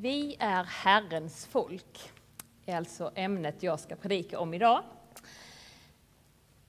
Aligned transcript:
Vi 0.00 0.36
är 0.38 0.64
Herrens 0.64 1.46
folk, 1.46 2.12
är 2.66 2.76
alltså 2.76 3.12
ämnet 3.14 3.62
jag 3.62 3.80
ska 3.80 3.96
predika 3.96 4.38
om 4.38 4.54
idag. 4.54 4.82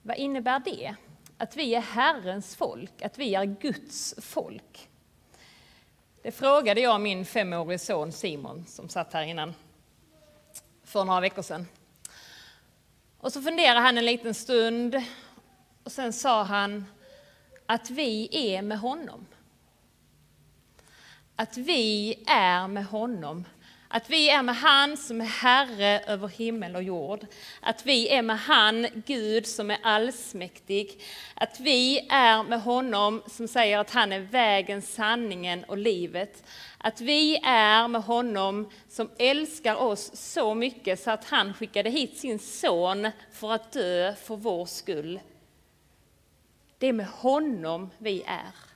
Vad 0.02 0.16
innebär 0.16 0.58
det? 0.58 0.94
Att 1.38 1.56
vi 1.56 1.74
är 1.74 1.80
Herrens 1.80 2.56
folk, 2.56 3.02
att 3.02 3.18
vi 3.18 3.34
är 3.34 3.44
Guds 3.44 4.14
folk. 4.18 4.88
Det 6.22 6.32
frågade 6.32 6.80
jag 6.80 7.00
min 7.00 7.24
femårige 7.24 7.78
son 7.78 8.12
Simon, 8.12 8.66
som 8.66 8.88
satt 8.88 9.12
här 9.12 9.22
innan, 9.22 9.54
för 10.84 11.04
några 11.04 11.20
veckor 11.20 11.42
sedan. 11.42 11.66
Och 13.18 13.32
så 13.32 13.42
funderade 13.42 13.80
han 13.80 13.98
en 13.98 14.06
liten 14.06 14.34
stund 14.34 15.02
och 15.84 15.92
sen 15.92 16.12
sa 16.12 16.42
han 16.42 16.86
att 17.66 17.90
vi 17.90 18.28
är 18.32 18.62
med 18.62 18.78
honom. 18.78 19.26
Att 21.40 21.56
vi 21.56 22.18
är 22.26 22.68
med 22.68 22.84
honom. 22.84 23.44
Att 23.88 24.10
vi 24.10 24.30
är 24.30 24.42
med 24.42 24.56
han 24.56 24.96
som 24.96 25.20
är 25.20 25.24
Herre 25.24 26.00
över 26.06 26.28
himmel 26.28 26.76
och 26.76 26.82
jord. 26.82 27.26
Att 27.60 27.86
vi 27.86 28.08
är 28.08 28.22
med 28.22 28.38
han, 28.38 28.86
Gud 29.06 29.46
som 29.46 29.70
är 29.70 29.78
allsmäktig. 29.82 31.02
Att 31.34 31.60
vi 31.60 31.98
är 32.10 32.42
med 32.42 32.62
honom 32.62 33.22
som 33.26 33.48
säger 33.48 33.78
att 33.78 33.90
han 33.90 34.12
är 34.12 34.20
vägen, 34.20 34.82
sanningen 34.82 35.64
och 35.64 35.78
livet. 35.78 36.44
Att 36.78 37.00
vi 37.00 37.36
är 37.44 37.88
med 37.88 38.02
honom 38.02 38.70
som 38.88 39.10
älskar 39.18 39.74
oss 39.74 40.10
så 40.16 40.54
mycket 40.54 41.00
så 41.00 41.10
att 41.10 41.24
han 41.24 41.54
skickade 41.54 41.90
hit 41.90 42.18
sin 42.18 42.38
son 42.38 43.08
för 43.32 43.52
att 43.52 43.72
dö 43.72 44.14
för 44.14 44.36
vår 44.36 44.66
skull. 44.66 45.20
Det 46.78 46.86
är 46.86 46.92
med 46.92 47.06
honom 47.06 47.90
vi 47.98 48.22
är. 48.26 48.69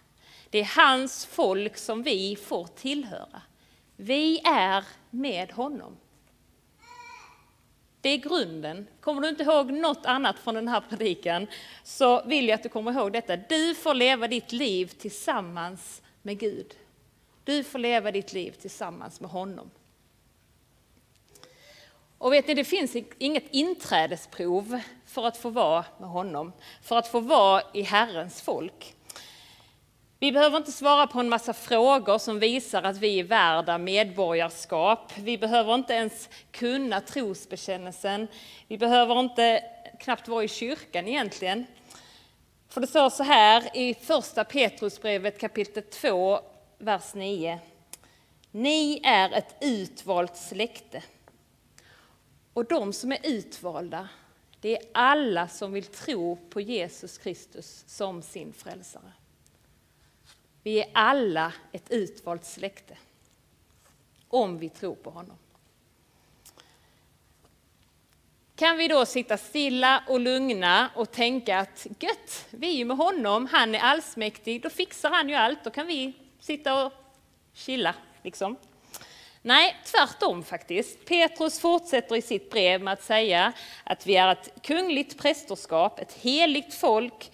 Det 0.55 0.60
är 0.60 0.83
hans 0.83 1.27
folk 1.27 1.77
som 1.77 2.02
vi 2.02 2.36
får 2.36 2.66
tillhöra. 2.66 3.42
Vi 3.97 4.41
är 4.44 4.84
med 5.11 5.52
honom. 5.52 5.96
Det 8.00 8.08
är 8.08 8.16
grunden. 8.16 8.86
Kommer 9.00 9.22
du 9.22 9.28
inte 9.28 9.42
ihåg 9.42 9.72
något 9.72 10.06
annat 10.06 10.38
från 10.38 10.55
den 10.55 10.69
här 10.69 10.80
predikan 10.80 11.46
så 11.84 12.24
vill 12.24 12.48
jag 12.48 12.55
att 12.55 12.62
du 12.62 12.69
kommer 12.69 12.92
ihåg 12.92 13.12
detta. 13.12 13.36
Du 13.36 13.74
får 13.74 13.94
leva 13.94 14.28
ditt 14.28 14.52
liv 14.52 14.86
tillsammans 14.86 16.02
med 16.22 16.38
Gud. 16.38 16.74
Du 17.44 17.64
får 17.64 17.78
leva 17.78 18.11
ditt 18.11 18.33
liv 18.33 18.50
tillsammans 18.50 19.20
med 19.20 19.30
honom. 19.30 19.70
Och 22.18 22.33
vet 22.33 22.46
ni, 22.46 22.55
det 22.55 22.64
finns 22.64 22.96
inget 23.18 23.46
inträdesprov 23.50 24.80
för 25.06 25.27
att 25.27 25.36
få 25.36 25.50
vara 25.50 25.84
med 26.00 26.08
honom, 26.08 26.52
för 26.83 26.96
att 26.96 27.08
få 27.08 27.20
vara 27.20 27.62
i 27.72 27.83
Herrens 27.83 28.42
folk. 28.42 28.96
Vi 30.19 30.33
behöver 30.33 30.57
inte 30.57 30.73
svara 30.73 31.07
på 31.07 31.20
en 31.20 31.29
massa 31.29 31.53
frågor 31.53 32.19
som 32.19 32.39
visar 32.39 32.83
att 32.83 32.97
vi 32.97 33.20
är 33.20 33.25
värda 33.25 33.79
medborgarskap. 33.79 35.12
Vi 35.19 35.39
behöver 35.39 35.75
inte 35.75 35.93
ens 35.93 36.29
kunna 36.51 37.01
trosbekännelsen. 37.01 38.29
Vi 38.69 38.79
behöver 38.79 39.20
inte 39.20 39.64
knappt 40.01 40.29
vara 40.29 40.45
i 40.45 40.48
kyrkan 40.48 41.08
egentligen. 41.08 41.67
För 42.69 42.80
det 42.80 42.86
står 42.86 43.11
så 43.11 43.23
här 43.23 43.77
i 43.77 43.95
första 43.95 44.45
Petrusbrevet 44.45 45.41
kapitel 45.41 45.83
2, 45.83 46.41
vers 46.79 47.14
9. 47.14 47.58
Ni 48.51 49.01
är 49.05 49.33
ett 49.33 49.57
utvalt 49.61 50.36
släkte. 50.36 51.03
Och 52.53 52.64
de 52.64 52.92
som 52.92 53.13
är 53.13 53.19
utvalda, 53.23 54.08
det 54.61 54.77
är 54.77 54.83
alla 54.95 55.48
som 55.48 55.73
vill 55.73 55.85
tro 55.85 56.36
på 56.36 56.61
Jesus 56.61 57.19
Kristus 57.19 57.85
som 57.86 58.23
sin 58.23 58.53
frälsare. 58.53 59.13
Vi 60.64 60.80
är 60.80 60.89
alla 60.92 61.52
ett 61.73 61.91
utvalt 61.91 62.45
släkte. 62.45 62.97
Om 64.29 64.58
vi 64.58 64.69
tror 64.69 64.95
på 64.95 65.11
honom. 65.11 65.36
Kan 68.57 68.77
vi 68.77 68.89
då 68.89 69.07
sitta 69.07 69.36
stilla 69.36 70.05
och 70.08 70.20
lugna 70.20 70.91
och 70.95 71.11
tänka 71.11 71.58
att 71.58 71.86
gött, 72.01 72.47
vi 72.51 72.69
är 72.69 72.73
ju 72.73 72.85
med 72.85 72.97
honom, 72.97 73.47
han 73.47 73.74
är 73.74 73.79
allsmäktig, 73.79 74.63
då 74.63 74.70
fixar 74.70 75.11
han 75.11 75.29
ju 75.29 75.35
allt, 75.35 75.64
då 75.64 75.70
kan 75.70 75.86
vi 75.86 76.13
sitta 76.41 76.85
och 76.85 76.92
chilla 77.55 77.95
liksom. 78.23 78.57
Nej, 79.42 79.77
tvärtom 79.85 80.45
faktiskt. 80.45 81.05
Petrus 81.05 81.61
fortsätter 81.61 82.17
i 82.17 82.23
sitt 82.23 82.51
brev 82.51 82.83
med 82.83 82.92
att 82.92 83.03
säga 83.03 83.53
att 83.85 84.07
vi 84.07 84.17
är 84.17 84.33
ett 84.33 84.63
kungligt 84.63 85.19
prästerskap, 85.19 85.98
ett 85.98 86.13
heligt 86.13 86.74
folk 86.74 87.33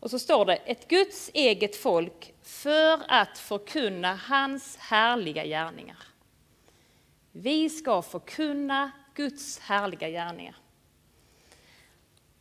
och 0.00 0.10
så 0.10 0.18
står 0.18 0.44
det 0.44 0.56
ett 0.56 0.88
Guds 0.88 1.30
eget 1.34 1.76
folk 1.76 2.31
för 2.52 3.00
att 3.08 3.38
förkunna 3.38 4.14
hans 4.14 4.76
härliga 4.76 5.44
gärningar. 5.46 5.96
Vi 7.32 7.70
ska 7.70 8.02
förkunna 8.02 8.90
Guds 9.14 9.58
härliga 9.58 10.08
gärningar. 10.08 10.56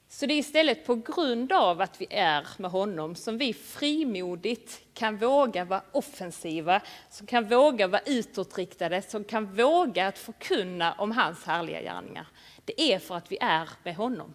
Så 0.08 0.26
det 0.26 0.34
är 0.34 0.38
istället 0.38 0.86
på 0.86 0.96
grund 0.96 1.52
av 1.52 1.82
att 1.82 2.02
vi 2.02 2.08
är 2.10 2.48
med 2.58 2.72
honom 2.72 3.16
som 3.16 3.38
vi 3.38 3.54
frimodigt 3.54 4.82
kan 4.94 5.18
våga 5.18 5.66
vara 5.66 5.84
offensiva, 5.92 6.82
som 7.10 7.28
kan 7.28 7.48
våga 7.48 7.88
vara 7.88 8.02
utåtriktade, 8.06 9.02
som 9.02 9.24
kan 9.24 9.56
våga 9.56 10.08
att 10.08 10.20
förkunna 10.20 10.94
om 10.94 11.12
hans 11.12 11.46
härliga 11.46 11.82
gärningar. 11.82 12.28
Det 12.66 12.82
är 12.94 13.00
för 13.00 13.16
att 13.16 13.32
vi 13.32 13.38
är 13.42 13.70
med 13.84 13.96
honom. 13.96 14.34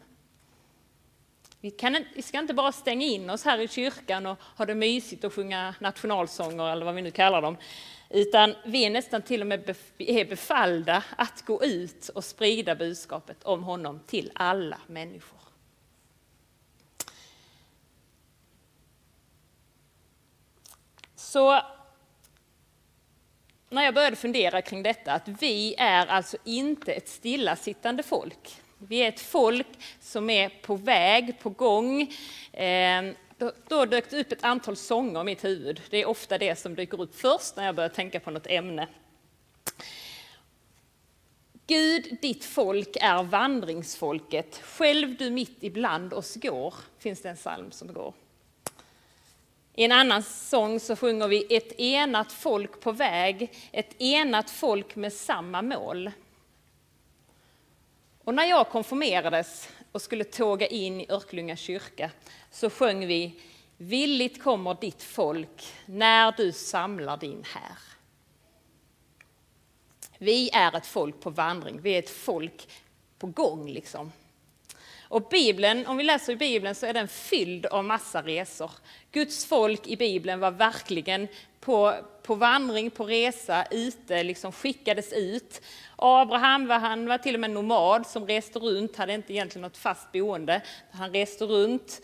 Vi, 1.67 1.71
kan, 1.71 2.05
vi 2.15 2.23
ska 2.23 2.39
inte 2.39 2.55
bara 2.55 2.73
stänga 2.73 3.07
in 3.07 3.31
oss 3.31 3.45
här 3.45 3.59
i 3.59 3.69
kyrkan 3.69 4.27
och 4.27 4.39
ha 4.57 4.67
det 4.67 4.75
mysigt 4.75 5.25
och 5.25 5.35
sjunga 5.35 5.75
nationalsånger 5.81 6.73
eller 6.73 6.85
vad 6.85 6.95
vi 6.95 7.03
nu 7.03 7.11
kallar 7.11 7.43
dem. 7.43 7.57
Utan 8.11 8.55
vi 8.65 8.85
är 8.85 8.91
nästan 8.91 9.23
till 9.23 9.41
och 9.41 9.47
med 9.47 9.77
är 9.99 10.25
befallda 10.25 11.03
att 11.17 11.45
gå 11.47 11.65
ut 11.65 12.09
och 12.09 12.25
sprida 12.25 12.75
budskapet 12.75 13.45
om 13.45 13.63
honom 13.63 14.01
till 14.07 14.31
alla 14.35 14.79
människor. 14.87 15.41
Så 21.17 21.63
när 23.69 23.83
jag 23.83 23.95
började 23.95 24.17
fundera 24.17 24.63
kring 24.63 24.83
detta, 24.83 25.13
att 25.13 25.29
vi 25.29 25.75
är 25.79 26.07
alltså 26.07 26.37
inte 26.45 26.93
ett 26.93 27.09
stillasittande 27.09 28.03
folk. 28.03 28.61
Vi 28.79 28.97
är 28.99 29.09
ett 29.09 29.21
folk 29.21 29.67
som 30.01 30.31
är 30.31 30.49
på 30.49 30.77
väg, 30.77 31.39
på 31.41 31.51
gång. 31.51 32.01
Eh, 32.53 33.05
då, 33.39 33.53
då 33.69 33.85
dök 33.85 34.11
det 34.11 34.21
upp 34.21 34.33
ett 34.33 34.45
antal 34.45 34.77
sånger 34.77 35.21
i 35.21 35.25
mitt 35.25 35.45
huvud. 35.45 35.81
Det 35.91 35.97
är 35.97 36.09
ofta 36.09 36.39
det 36.39 36.57
som 36.57 36.75
dyker 36.75 37.01
upp 37.01 37.15
först 37.21 37.57
när 37.57 37.67
jag 37.67 37.75
börjar 37.75 37.89
tänka 37.89 38.21
på 38.21 38.31
något 38.31 38.47
ämne. 38.47 38.89
Gud, 41.67 42.19
ditt 42.23 42.45
folk 42.45 42.97
är 43.01 43.23
vandringsfolket. 43.23 44.61
Själv 44.65 45.17
du 45.17 45.31
mitt 45.31 45.57
ibland 45.61 46.15
oss 46.15 46.37
går, 46.37 46.75
finns 46.99 47.23
det 47.23 47.29
en 47.29 47.37
psalm 47.37 47.73
som 47.73 47.93
går. 47.93 48.15
I 49.75 49.85
en 49.85 49.93
annan 49.93 50.23
sång 50.23 50.81
så 50.81 50.97
sjunger 50.97 51.29
vi 51.29 51.57
ett 51.57 51.81
enat 51.81 52.33
folk 52.33 52.81
på 52.81 52.93
väg, 52.93 53.53
ett 53.73 54.01
enat 54.01 54.51
folk 54.51 54.97
med 54.97 55.13
samma 55.13 55.63
mål. 55.63 56.11
Och 58.27 58.35
när 58.35 58.45
jag 58.45 58.69
konfirmerades 58.69 59.69
och 59.93 60.03
skulle 60.03 60.25
tåga 60.25 60.67
in 60.67 61.01
i 61.01 61.07
Örklunga 61.09 61.57
kyrka 61.57 62.11
så 62.51 62.71
sjöng 62.71 63.07
vi 63.07 63.41
Villigt 63.77 64.43
kommer 64.43 64.77
ditt 64.81 65.03
folk 65.03 65.75
när 65.87 66.33
du 66.37 66.53
samlar 66.53 67.17
din 67.17 67.45
här. 67.55 67.79
Vi 70.19 70.51
är 70.53 70.77
ett 70.77 70.87
folk 70.87 71.21
på 71.21 71.31
vandring, 71.31 71.81
vi 71.81 71.95
är 71.95 71.99
ett 71.99 72.11
folk 72.11 72.69
på 73.19 73.27
gång 73.27 73.69
liksom. 73.69 74.13
Och 75.09 75.29
Bibeln, 75.29 75.87
om 75.87 75.97
vi 75.97 76.05
läser 76.05 76.33
i 76.33 76.37
Bibeln 76.37 76.75
så 76.75 76.87
är 76.87 76.93
den 76.93 77.09
fylld 77.09 77.67
av 77.67 77.85
massa 77.85 78.23
resor. 78.23 78.71
Guds 79.13 79.45
folk 79.45 79.87
i 79.87 79.97
Bibeln 79.97 80.41
var 80.41 80.51
verkligen 80.51 81.29
på, 81.61 81.95
på 82.27 82.35
vandring, 82.35 82.91
på 82.91 83.05
resa, 83.05 83.65
ute, 83.71 84.23
liksom 84.23 84.53
skickades 84.53 85.13
ut. 85.13 85.61
Abraham 85.97 86.67
var, 86.67 86.79
han 86.79 87.07
var 87.07 87.19
till 87.19 87.35
och 87.35 87.41
med 87.41 87.51
nomad 87.51 88.07
som 88.07 88.27
reste 88.27 88.59
runt, 88.59 88.97
hade 88.97 89.15
inte 89.15 89.33
egentligen 89.33 89.63
något 89.63 89.77
fast 89.77 90.13
boende. 90.13 90.61
Han 90.91 91.13
reste 91.13 91.45
runt. 91.45 92.01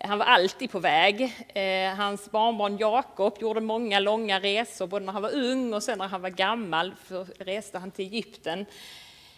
Han 0.00 0.18
var 0.18 0.26
alltid 0.26 0.70
på 0.70 0.78
väg. 0.78 1.22
Eh, 1.54 1.94
hans 1.94 2.30
barnbarn 2.30 2.78
Jakob 2.78 3.36
gjorde 3.40 3.60
många 3.60 4.00
långa 4.00 4.40
resor, 4.40 4.86
både 4.86 5.04
när 5.04 5.12
han 5.12 5.22
var 5.22 5.34
ung 5.34 5.74
och 5.74 5.82
sen 5.82 5.98
när 5.98 6.08
han 6.08 6.22
var 6.22 6.30
gammal, 6.30 6.94
så 7.08 7.26
reste 7.38 7.78
han 7.78 7.90
till 7.90 8.04
Egypten. 8.04 8.66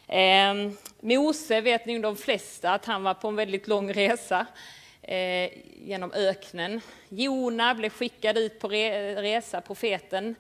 Eh, 0.06 0.54
Mose 1.00 1.60
vet 1.60 1.86
nog 1.86 2.02
de 2.02 2.16
flesta 2.16 2.70
att 2.70 2.84
han 2.84 3.02
var 3.02 3.14
på 3.14 3.28
en 3.28 3.36
väldigt 3.36 3.68
lång 3.68 3.92
resa 3.92 4.46
Eh, 5.02 5.50
genom 5.74 6.12
öknen. 6.12 6.80
Jona 7.08 7.74
blev 7.74 7.90
skickad 7.90 8.38
ut 8.38 8.60
på 8.60 8.68
resa, 8.68 9.60
profeten. 9.60 10.34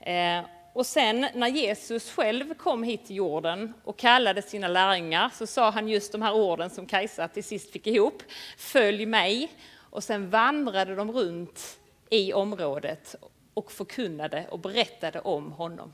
Eh, 0.00 0.40
och 0.72 0.86
sen 0.86 1.26
när 1.34 1.48
Jesus 1.48 2.10
själv 2.10 2.54
kom 2.54 2.82
hit 2.82 3.06
till 3.06 3.16
jorden 3.16 3.74
och 3.84 3.96
kallade 3.96 4.42
sina 4.42 4.68
lärjungar 4.68 5.30
så 5.34 5.46
sa 5.46 5.70
han 5.70 5.88
just 5.88 6.12
de 6.12 6.22
här 6.22 6.34
orden 6.34 6.70
som 6.70 6.86
Kajsa 6.86 7.28
till 7.28 7.44
sist 7.44 7.72
fick 7.72 7.86
ihop. 7.86 8.22
Följ 8.58 9.06
mig. 9.06 9.52
Och 9.76 10.04
sen 10.04 10.30
vandrade 10.30 10.94
de 10.94 11.12
runt 11.12 11.78
i 12.10 12.32
området 12.32 13.14
och 13.54 13.72
förkunnade 13.72 14.46
och 14.50 14.58
berättade 14.58 15.20
om 15.20 15.52
honom. 15.52 15.92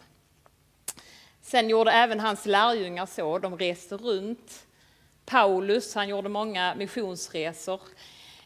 Sen 1.42 1.68
gjorde 1.68 1.92
även 1.92 2.20
hans 2.20 2.46
lärjungar 2.46 3.06
så, 3.06 3.38
de 3.38 3.58
reste 3.58 3.96
runt. 3.96 4.66
Paulus, 5.24 5.94
han 5.94 6.08
gjorde 6.08 6.28
många 6.28 6.74
missionsresor. 6.74 7.80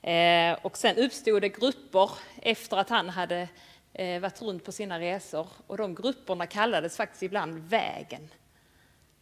Eh, 0.03 0.59
och 0.63 0.77
sen 0.77 0.97
uppstod 0.97 1.43
det 1.43 1.49
grupper 1.49 2.11
efter 2.43 2.77
att 2.77 2.89
han 2.89 3.09
hade 3.09 3.49
eh, 3.93 4.21
varit 4.21 4.43
runt 4.43 4.65
på 4.65 4.73
sina 4.73 5.01
resor 5.01 5.47
och 5.67 5.77
de 5.77 5.95
grupperna 5.95 6.47
kallades 6.47 6.97
faktiskt 6.97 7.23
ibland 7.23 7.69
Vägen. 7.69 8.29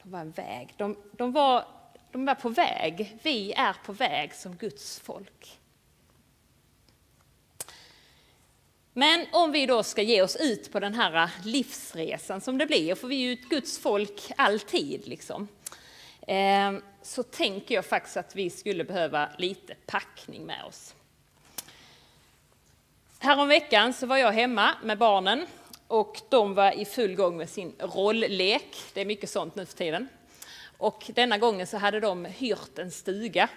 De 0.03 0.11
var 0.11 0.21
en 0.21 0.31
väg. 0.31 0.75
De, 0.77 0.97
de, 1.13 1.33
var, 1.33 1.65
de 2.13 2.25
var 2.25 2.35
på 2.35 2.49
väg. 2.49 3.19
Vi 3.23 3.53
är 3.53 3.77
på 3.87 3.93
väg 3.93 4.35
som 4.35 4.57
Guds 4.57 5.01
folk. 5.01 5.59
Men 8.97 9.27
om 9.33 9.53
vi 9.53 9.67
då 9.67 9.83
ska 9.83 10.03
ge 10.03 10.23
oss 10.23 10.37
ut 10.37 10.73
på 10.73 10.81
den 10.81 10.95
här 10.95 11.31
livsresan 11.45 12.41
som 12.41 12.59
det 12.59 12.67
blir, 12.67 12.95
för 12.95 13.09
vi 13.09 13.17
är 13.17 13.27
ju 13.27 13.33
ett 13.33 13.49
Guds 13.49 13.79
folk 13.79 14.33
alltid, 14.37 15.09
liksom, 15.09 15.49
Ehm, 16.27 16.83
så 17.03 17.23
tänker 17.23 17.75
jag 17.75 17.85
faktiskt 17.85 18.17
att 18.17 18.37
vi 18.37 18.51
skulle 18.51 18.85
behöva 18.85 19.29
lite 19.39 19.75
packning 19.87 20.47
med 20.47 20.65
oss. 20.65 20.95
Häromveckan 23.19 23.93
så 23.93 24.07
var 24.07 24.17
jag 24.17 24.33
hemma 24.33 24.75
med 24.83 24.99
barnen 24.99 25.47
och 25.87 26.21
de 26.29 26.55
var 26.55 26.73
i 26.73 26.85
full 26.85 27.15
gång 27.15 27.37
med 27.37 27.49
sin 27.49 27.75
rolllek. 27.79 28.77
Det 28.95 29.01
är 29.01 29.05
mycket 29.05 29.31
sånt 29.31 29.55
nu 29.55 29.67
för 29.67 29.77
tiden. 29.77 30.09
Och 30.79 31.11
denna 31.15 31.39
gången 31.39 31.67
så 31.67 31.77
hade 31.77 32.01
de 32.01 32.25
hyrt 32.25 32.79
en 32.79 32.91
stuga. 32.91 33.49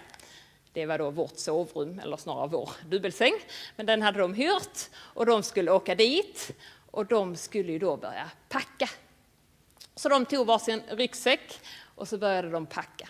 Det 0.73 0.85
var 0.85 0.97
då 0.97 1.09
vårt 1.09 1.37
sovrum, 1.37 1.99
eller 1.99 2.17
snarare 2.17 2.47
vår 2.47 2.69
dubbelsäng. 2.85 3.33
Men 3.75 3.85
den 3.85 4.01
hade 4.01 4.19
de 4.19 4.33
hyrt 4.33 4.89
och 4.95 5.25
de 5.25 5.43
skulle 5.43 5.71
åka 5.71 5.95
dit 5.95 6.51
och 6.91 7.05
de 7.05 7.35
skulle 7.35 7.71
ju 7.71 7.79
då 7.79 7.97
börja 7.97 8.31
packa. 8.49 8.89
Så 9.95 10.09
de 10.09 10.25
tog 10.25 10.47
varsin 10.47 10.81
ryggsäck 10.89 11.59
och 11.97 12.07
så 12.07 12.17
började 12.17 12.49
de 12.49 12.65
packa. 12.65 13.09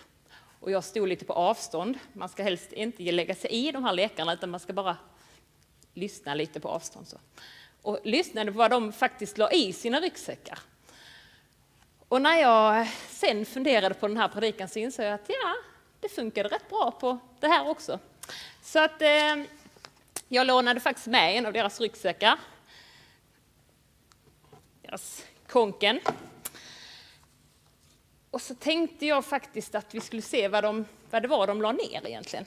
Och 0.60 0.70
jag 0.70 0.84
stod 0.84 1.08
lite 1.08 1.24
på 1.24 1.32
avstånd. 1.32 1.98
Man 2.12 2.28
ska 2.28 2.42
helst 2.42 2.72
inte 2.72 3.02
lägga 3.12 3.34
sig 3.34 3.50
i 3.50 3.72
de 3.72 3.84
här 3.84 3.92
lekarna 3.92 4.32
utan 4.32 4.50
man 4.50 4.60
ska 4.60 4.72
bara 4.72 4.96
lyssna 5.94 6.34
lite 6.34 6.60
på 6.60 6.68
avstånd. 6.68 7.08
Så. 7.08 7.16
Och 7.82 7.98
lyssnade 8.04 8.52
på 8.52 8.58
vad 8.58 8.70
de 8.70 8.92
faktiskt 8.92 9.38
la 9.38 9.50
i 9.52 9.72
sina 9.72 10.00
ryggsäckar. 10.00 10.58
Och 12.08 12.22
när 12.22 12.36
jag 12.36 12.88
sen 13.08 13.46
funderade 13.46 13.94
på 13.94 14.08
den 14.08 14.16
här 14.16 14.28
predikan 14.28 14.68
så 14.68 14.78
insåg 14.78 15.04
jag 15.04 15.14
att 15.14 15.28
ja, 15.28 15.54
det 16.00 16.08
funkade 16.08 16.48
rätt 16.48 16.68
bra 16.68 16.90
på 16.90 17.18
det 17.40 17.48
här 17.48 17.68
också. 17.68 17.98
Så 18.62 18.78
att 18.78 19.02
eh, 19.02 19.36
jag 20.28 20.46
lånade 20.46 20.80
faktiskt 20.80 21.06
med 21.06 21.36
en 21.36 21.46
av 21.46 21.52
deras 21.52 21.80
ryggsäckar. 21.80 22.38
Deras 24.82 25.24
konken. 25.48 26.00
Och 28.38 28.42
så 28.42 28.54
tänkte 28.54 29.06
jag 29.06 29.24
faktiskt 29.24 29.74
att 29.74 29.94
vi 29.94 30.00
skulle 30.00 30.22
se 30.22 30.48
vad, 30.48 30.64
de, 30.64 30.84
vad 31.10 31.22
det 31.22 31.28
var 31.28 31.46
de 31.46 31.62
la 31.62 31.72
ner 31.72 32.06
egentligen. 32.06 32.46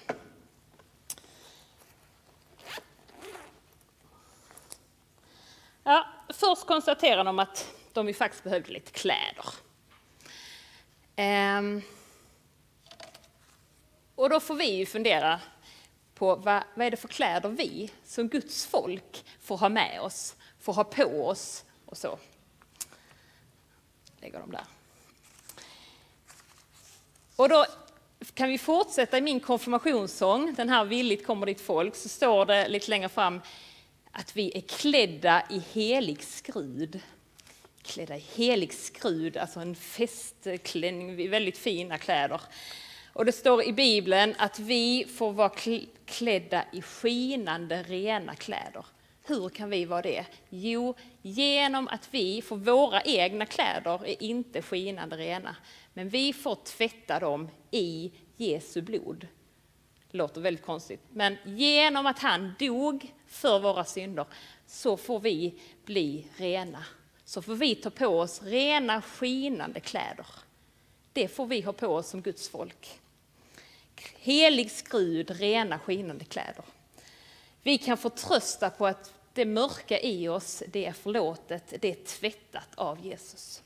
Ja, 5.84 6.08
först 6.30 6.68
konstaterar 6.68 7.24
de 7.24 7.40
att 7.40 7.76
de 7.94 8.08
ju 8.08 8.14
faktiskt 8.14 8.44
behövde 8.44 8.72
lite 8.72 8.92
kläder. 8.92 9.46
Ehm. 11.16 11.82
Och 14.16 14.30
då 14.30 14.40
får 14.40 14.56
vi 14.56 14.72
ju 14.72 14.86
fundera 14.86 15.40
på 16.14 16.36
vad, 16.36 16.64
vad 16.76 16.88
är 16.88 16.92
det 16.92 16.98
för 16.98 17.08
kläder 17.08 17.50
vi 17.50 17.92
som 18.04 18.28
Guds 18.28 18.66
folk 18.66 19.26
får 19.40 19.58
ha 19.58 19.70
med 19.70 20.02
oss, 20.02 20.36
får 20.60 20.74
ha 20.74 20.84
på 20.84 21.28
oss 21.28 21.66
och 21.86 21.98
så. 21.98 22.20
Lägger 24.22 24.40
de 24.40 24.52
där. 24.52 24.66
Och 27.42 27.50
då 27.50 27.66
kan 28.34 28.50
vi 28.50 28.58
fortsätta 28.58 29.18
i 29.18 29.22
min 29.22 29.40
konfirmationssång, 29.40 30.54
den 30.58 30.70
här 30.70 30.86
Villigt 30.86 31.26
kommer 31.26 31.46
ditt 31.46 31.62
folk, 31.62 31.96
så 31.96 32.10
står 32.10 32.46
det 32.46 32.68
lite 32.68 32.90
längre 32.90 33.10
fram 33.10 33.42
att 34.12 34.36
vi 34.36 34.58
är 34.58 34.62
klädda 34.62 35.44
i 35.50 35.62
helig 35.74 36.24
skrud. 36.24 37.00
Klädda 37.82 38.18
i 38.18 38.24
helig 38.36 38.74
skrud, 38.74 39.38
alltså 39.38 39.60
en 39.60 39.76
festklänning, 39.76 41.30
väldigt 41.30 41.58
fina 41.58 41.98
kläder. 41.98 42.42
Och 43.14 43.26
det 43.26 43.32
står 43.32 43.64
i 43.64 43.74
Bibeln 43.74 44.36
att 44.38 44.60
vi 44.60 45.08
får 45.18 45.32
vara 45.32 45.52
klädda 46.06 46.66
i 46.72 46.82
skinande 46.82 47.84
rena 47.84 48.36
kläder. 48.36 48.86
Hur 49.24 49.50
kan 49.50 49.70
vi 49.70 49.86
vara 49.86 50.02
det? 50.02 50.26
Jo, 50.50 50.96
genom 51.22 51.88
att 51.88 52.08
vi 52.12 52.42
får 52.42 52.58
våra 52.58 53.02
egna 53.02 53.46
kläder 53.46 54.08
är 54.08 54.24
inte 54.24 54.62
skinande 54.62 55.18
rena, 55.18 55.56
men 55.94 56.10
vi 56.10 56.34
får 56.34 56.56
tvätta 56.56 57.20
dem 57.20 57.50
i 57.72 58.12
Jesu 58.38 58.82
blod. 58.82 59.28
Det 60.12 60.18
låter 60.18 60.42
väldigt 60.42 60.66
konstigt, 60.66 61.02
men 61.10 61.38
genom 61.46 62.06
att 62.06 62.20
han 62.20 62.54
dog 62.60 63.14
för 63.28 63.60
våra 63.60 63.86
synder 63.86 64.26
så 64.68 64.98
får 64.98 65.20
vi 65.20 65.60
bli 65.86 66.28
rena. 66.38 66.86
Så 67.26 67.42
får 67.42 67.56
vi 67.56 67.76
ta 67.76 67.90
på 67.90 68.08
oss 68.08 68.42
rena 68.44 69.02
skinande 69.02 69.80
kläder. 69.80 70.28
Det 71.14 71.28
får 71.28 71.46
vi 71.46 71.62
ha 71.62 71.74
på 71.74 71.88
oss 71.88 72.10
som 72.10 72.22
Guds 72.22 72.50
folk. 72.50 73.00
Helig 74.20 74.72
skrud, 74.72 75.32
rena 75.32 75.80
skinande 75.80 76.26
kläder. 76.26 76.64
Vi 77.64 77.78
kan 77.78 77.98
få 77.98 78.10
trösta 78.10 78.70
på 78.70 78.88
att 78.88 79.14
det 79.34 79.46
mörka 79.46 80.00
i 80.00 80.28
oss, 80.28 80.64
det 80.68 80.86
är 80.86 80.94
förlåtet, 80.94 81.74
det 81.80 81.92
är 81.92 82.06
tvättat 82.06 82.70
av 82.76 83.06
Jesus. 83.06 83.62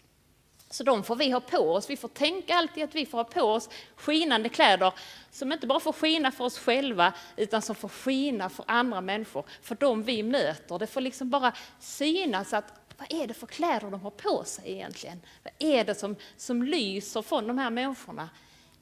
Så 0.69 0.83
de 0.83 1.03
får 1.03 1.15
vi 1.15 1.31
ha 1.31 1.39
på 1.39 1.57
oss. 1.57 1.89
Vi 1.89 1.97
får 1.97 2.07
tänka 2.07 2.55
alltid 2.55 2.83
att 2.83 2.95
vi 2.95 3.05
får 3.05 3.17
ha 3.17 3.23
på 3.23 3.41
oss 3.41 3.69
skinande 3.95 4.49
kläder 4.49 4.93
som 5.31 5.51
inte 5.51 5.67
bara 5.67 5.79
får 5.79 5.93
skina 5.93 6.31
för 6.31 6.45
oss 6.45 6.59
själva 6.59 7.13
utan 7.35 7.61
som 7.61 7.75
får 7.75 7.89
skina 7.89 8.49
för 8.49 8.65
andra 8.67 9.01
människor, 9.01 9.45
för 9.61 9.75
de 9.75 10.03
vi 10.03 10.23
möter. 10.23 10.79
Det 10.79 10.87
får 10.87 11.01
liksom 11.01 11.29
bara 11.29 11.53
synas 11.79 12.53
att 12.53 12.73
vad 12.97 13.21
är 13.21 13.27
det 13.27 13.33
för 13.33 13.47
kläder 13.47 13.91
de 13.91 14.01
har 14.01 14.11
på 14.11 14.43
sig 14.43 14.71
egentligen? 14.71 15.21
Vad 15.43 15.53
är 15.59 15.85
det 15.85 15.95
som, 15.95 16.15
som 16.37 16.63
lyser 16.63 17.21
från 17.21 17.47
de 17.47 17.57
här 17.57 17.69
människorna? 17.69 18.29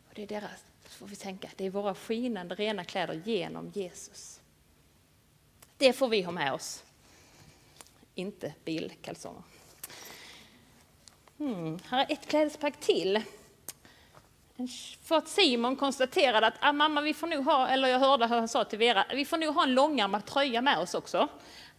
Och 0.10 0.14
det 0.16 0.24
är 0.24 0.28
deras, 0.28 0.66
får 0.88 1.08
vi 1.08 1.16
tänka, 1.16 1.50
det 1.56 1.66
är 1.66 1.70
våra 1.70 1.96
skinande 1.96 2.56
rena 2.56 2.84
kläder 2.84 3.22
genom 3.26 3.70
Jesus. 3.70 4.40
Det 5.78 5.94
får 5.94 6.08
vi 6.08 6.22
ha 6.22 6.32
med 6.32 6.54
oss, 6.54 6.84
inte 8.16 8.54
bilkalsonger. 8.66 9.44
Hmm, 11.38 11.80
här 11.90 12.06
är 12.10 12.14
ett 12.14 12.28
klädesplagg 12.28 12.80
till. 12.80 13.22
För 15.04 15.18
att 15.18 15.28
Simon 15.28 15.76
konstaterade 15.76 16.48
att 16.48 16.54
ah, 16.60 16.72
mamma, 16.72 17.02
vi 17.02 17.14
får 17.14 17.28
nog 17.28 17.46
ha, 17.46 17.68
eller 17.68 17.88
jag 17.88 18.00
hörde 18.00 18.28
hur 18.28 18.36
han 18.36 18.48
sa 18.48 18.64
till 18.64 18.80
Vera, 18.80 19.06
vi 19.10 19.26
får 19.26 19.38
nog 19.38 19.56
ha 19.56 19.64
en 19.64 19.74
långärmad 19.74 20.26
tröja 20.26 20.62
med 20.62 20.78
oss 20.78 20.94
också. 20.94 21.28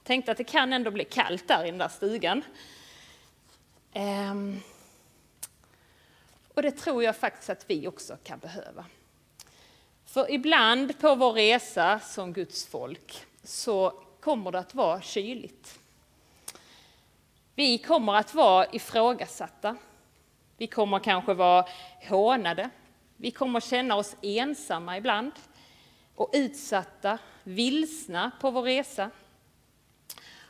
Tänkte 0.04 0.32
att 0.32 0.38
det 0.38 0.44
kan 0.44 0.72
ändå 0.72 0.90
bli 0.90 1.04
kallt 1.04 1.48
där 1.48 1.64
i 1.64 1.70
den 1.70 1.78
där 1.78 1.88
stugan. 1.88 2.42
Ehm. 3.92 4.60
Och 6.54 6.62
det 6.62 6.70
tror 6.70 7.04
jag 7.04 7.16
faktiskt 7.16 7.50
att 7.50 7.70
vi 7.70 7.88
också 7.88 8.16
kan 8.24 8.38
behöva. 8.38 8.84
För 10.06 10.30
ibland 10.30 10.98
på 10.98 11.14
vår 11.14 11.32
resa 11.32 12.00
som 12.00 12.32
Guds 12.32 12.66
folk 12.66 13.26
så 13.44 13.92
kommer 14.20 14.52
det 14.52 14.58
att 14.58 14.74
vara 14.74 15.00
kyligt. 15.00 15.78
Vi 17.54 17.78
kommer 17.78 18.14
att 18.14 18.34
vara 18.34 18.66
ifrågasatta. 18.72 19.76
Vi 20.56 20.66
kommer 20.66 20.98
kanske 20.98 21.34
vara 21.34 21.66
hånade. 22.08 22.70
Vi 23.16 23.30
kommer 23.30 23.60
känna 23.60 23.96
oss 23.96 24.16
ensamma 24.22 24.96
ibland 24.96 25.32
och 26.14 26.30
utsatta, 26.32 27.18
vilsna 27.42 28.30
på 28.40 28.50
vår 28.50 28.62
resa. 28.62 29.10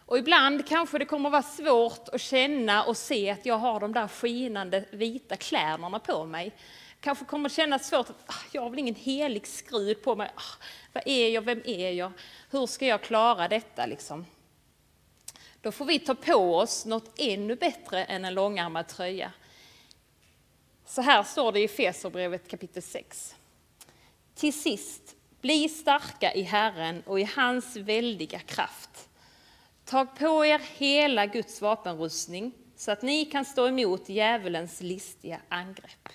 Och 0.06 0.18
ibland 0.18 0.68
kanske 0.68 0.98
det 0.98 1.04
kommer 1.04 1.30
vara 1.30 1.42
svårt 1.42 2.08
att 2.08 2.20
känna 2.20 2.84
och 2.84 2.96
se 2.96 3.30
att 3.30 3.46
jag 3.46 3.58
har 3.58 3.80
de 3.80 3.92
där 3.92 4.08
skinande 4.08 4.84
vita 4.90 5.36
kläderna 5.36 5.98
på 5.98 6.24
mig 6.24 6.52
kanske 7.04 7.24
kommer 7.24 7.48
kännas 7.48 7.88
svårt 7.88 8.10
att 8.10 8.22
ah, 8.26 8.44
jag 8.52 8.62
har 8.62 8.70
väl 8.70 8.78
ingen 8.78 8.94
helig 8.94 9.46
skrud 9.46 10.02
på 10.02 10.16
mig. 10.16 10.30
Ah, 10.34 10.64
vad 10.92 11.02
är 11.06 11.28
jag? 11.28 11.42
Vem 11.42 11.62
är 11.64 11.90
jag? 11.90 12.12
Hur 12.50 12.66
ska 12.66 12.86
jag 12.86 13.02
klara 13.02 13.48
detta? 13.48 13.86
Liksom? 13.86 14.26
Då 15.60 15.72
får 15.72 15.84
vi 15.84 15.98
ta 15.98 16.14
på 16.14 16.56
oss 16.56 16.86
något 16.86 17.18
ännu 17.18 17.56
bättre 17.56 18.04
än 18.04 18.24
en 18.24 18.34
långärmad 18.34 18.88
tröja. 18.88 19.32
Så 20.86 21.02
här 21.02 21.22
står 21.22 21.52
det 21.52 21.60
i 21.60 21.68
Feserbrevet 21.68 22.48
kapitel 22.48 22.82
6. 22.82 23.34
Till 24.34 24.60
sist, 24.60 25.16
bli 25.40 25.68
starka 25.68 26.34
i 26.34 26.42
Herren 26.42 27.02
och 27.06 27.20
i 27.20 27.24
hans 27.36 27.76
väldiga 27.76 28.38
kraft. 28.38 29.08
Tag 29.84 30.18
på 30.18 30.46
er 30.46 30.62
hela 30.76 31.26
Guds 31.26 31.60
vapenrustning 31.60 32.52
så 32.76 32.90
att 32.90 33.02
ni 33.02 33.24
kan 33.24 33.44
stå 33.44 33.68
emot 33.68 34.08
djävulens 34.08 34.80
listiga 34.80 35.40
angrepp. 35.48 36.08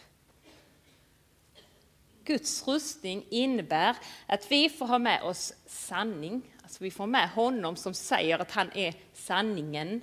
Guds 2.29 2.67
rustning 2.67 3.25
innebär 3.29 3.95
att 4.25 4.51
vi 4.51 4.69
får 4.69 4.85
ha 4.85 4.99
med 4.99 5.23
oss 5.23 5.53
sanning, 5.65 6.41
alltså 6.63 6.83
vi 6.83 6.91
får 6.91 7.07
med 7.07 7.29
honom 7.29 7.75
som 7.75 7.93
säger 7.93 8.39
att 8.39 8.51
han 8.51 8.71
är 8.75 8.93
sanningen. 9.13 10.01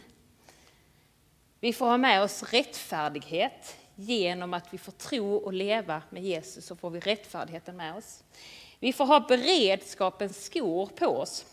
Vi 1.60 1.72
får 1.72 1.86
ha 1.86 1.96
med 1.96 2.22
oss 2.22 2.42
rättfärdighet 2.42 3.76
genom 3.94 4.54
att 4.54 4.74
vi 4.74 4.78
får 4.78 4.92
tro 4.92 5.36
och 5.36 5.52
leva 5.52 6.02
med 6.10 6.22
Jesus 6.22 6.66
så 6.66 6.76
får 6.76 6.90
vi 6.90 7.00
rättfärdigheten 7.00 7.76
med 7.76 7.96
oss. 7.96 8.24
Vi 8.78 8.92
får 8.92 9.06
ha 9.06 9.20
beredskapens 9.20 10.44
skor 10.44 10.86
på 10.86 11.06
oss 11.06 11.44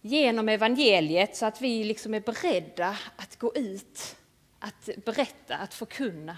genom 0.00 0.48
evangeliet 0.48 1.36
så 1.36 1.46
att 1.46 1.60
vi 1.60 1.84
liksom 1.84 2.14
är 2.14 2.20
beredda 2.20 2.96
att 3.16 3.38
gå 3.38 3.54
ut, 3.54 4.16
att 4.58 4.88
berätta, 5.04 5.56
att 5.56 5.74
förkunna. 5.74 6.36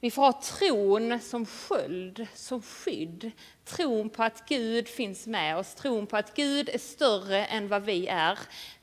Vi 0.00 0.10
får 0.10 0.22
ha 0.22 0.32
tron 0.32 1.20
som 1.20 1.46
sköld, 1.46 2.26
som 2.34 2.62
skydd. 2.62 3.30
Tron 3.64 4.10
på 4.10 4.22
att 4.22 4.48
Gud 4.48 4.88
finns 4.88 5.26
med 5.26 5.56
oss, 5.56 5.74
tron 5.74 6.06
på 6.06 6.16
att 6.16 6.36
Gud 6.36 6.68
är 6.68 6.78
större 6.78 7.46
än 7.46 7.68
vad 7.68 7.82
vi 7.82 8.06
är. 8.06 8.38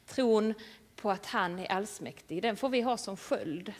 Tron 0.06 0.54
på 0.96 1.12
att 1.12 1.26
han 1.26 1.60
är 1.60 1.72
allsmäktig, 1.72 2.42
den 2.42 2.58
får 2.58 2.70
vi 2.70 2.82
ha 2.82 2.98
som 2.98 3.18
sköld. 3.18 3.74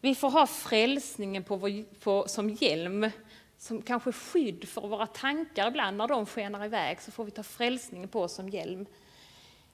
Vi 0.00 0.14
får 0.14 0.30
ha 0.30 0.46
frälsningen 0.46 1.44
på 1.44 1.56
vår, 1.56 1.98
på, 2.00 2.28
som 2.28 2.50
hjälm, 2.50 3.10
som 3.58 3.82
kanske 3.82 4.12
skydd 4.12 4.68
för 4.68 4.88
våra 4.88 5.06
tankar 5.06 5.68
ibland. 5.68 5.96
När 5.96 6.08
de 6.08 6.26
skenar 6.26 6.64
iväg 6.64 7.00
så 7.00 7.10
får 7.10 7.24
vi 7.24 7.30
ta 7.30 7.42
frälsningen 7.42 8.08
på 8.08 8.22
oss 8.22 8.34
som 8.34 8.48
hjälm. 8.48 8.86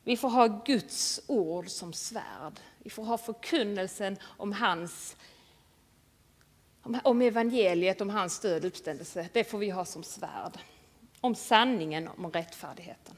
Vi 0.04 0.16
får 0.16 0.28
ha 0.28 0.47
Guds 0.47 1.21
ord 1.26 1.69
som 1.69 1.92
svärd. 1.92 2.61
Vi 2.78 2.90
får 2.90 3.04
ha 3.04 3.19
förkunnelsen 3.19 4.16
om 4.23 4.52
hans 4.52 5.16
om 7.02 7.23
evangeliet, 7.23 8.00
om 8.00 8.11
hans 8.11 8.40
död 8.40 8.64
och 8.64 8.69
uppställelse. 8.69 9.28
Det 9.33 9.45
får 9.45 9.59
vi 9.59 9.71
ha 9.71 9.85
som 9.85 10.02
svärd. 10.02 10.59
Om 11.21 11.35
sanningen, 11.35 12.09
om 12.09 12.33
rättfärdigheten. 12.33 13.16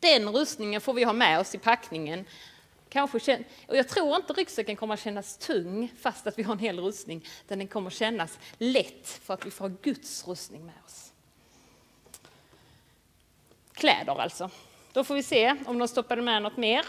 Den 0.00 0.28
rustningen 0.28 0.80
får 0.80 0.94
vi 0.94 1.04
ha 1.04 1.12
med 1.12 1.40
oss 1.40 1.54
i 1.54 1.58
packningen. 1.58 2.24
Kanske, 2.88 3.44
och 3.68 3.76
jag 3.76 3.88
tror 3.88 4.16
inte 4.16 4.32
ryggsäcken 4.32 4.76
kommer 4.76 4.94
att 4.94 5.00
kännas 5.00 5.36
tung 5.36 5.92
fast 6.00 6.26
att 6.26 6.38
vi 6.38 6.42
har 6.42 6.52
en 6.52 6.58
hel 6.58 6.80
rustning. 6.80 7.24
Den 7.48 7.68
kommer 7.68 7.86
att 7.86 7.96
kännas 7.96 8.38
lätt 8.58 9.08
för 9.08 9.34
att 9.34 9.46
vi 9.46 9.50
får 9.50 9.68
ha 9.68 9.76
Guds 9.82 10.28
rustning 10.28 10.66
med 10.66 10.74
oss. 10.86 11.12
Kläder 13.72 14.20
alltså. 14.20 14.50
Då 14.98 15.04
får 15.04 15.14
vi 15.14 15.22
se 15.22 15.56
om 15.66 15.78
de 15.78 15.88
stoppade 15.88 16.22
med 16.22 16.42
något 16.42 16.56
mer. 16.56 16.84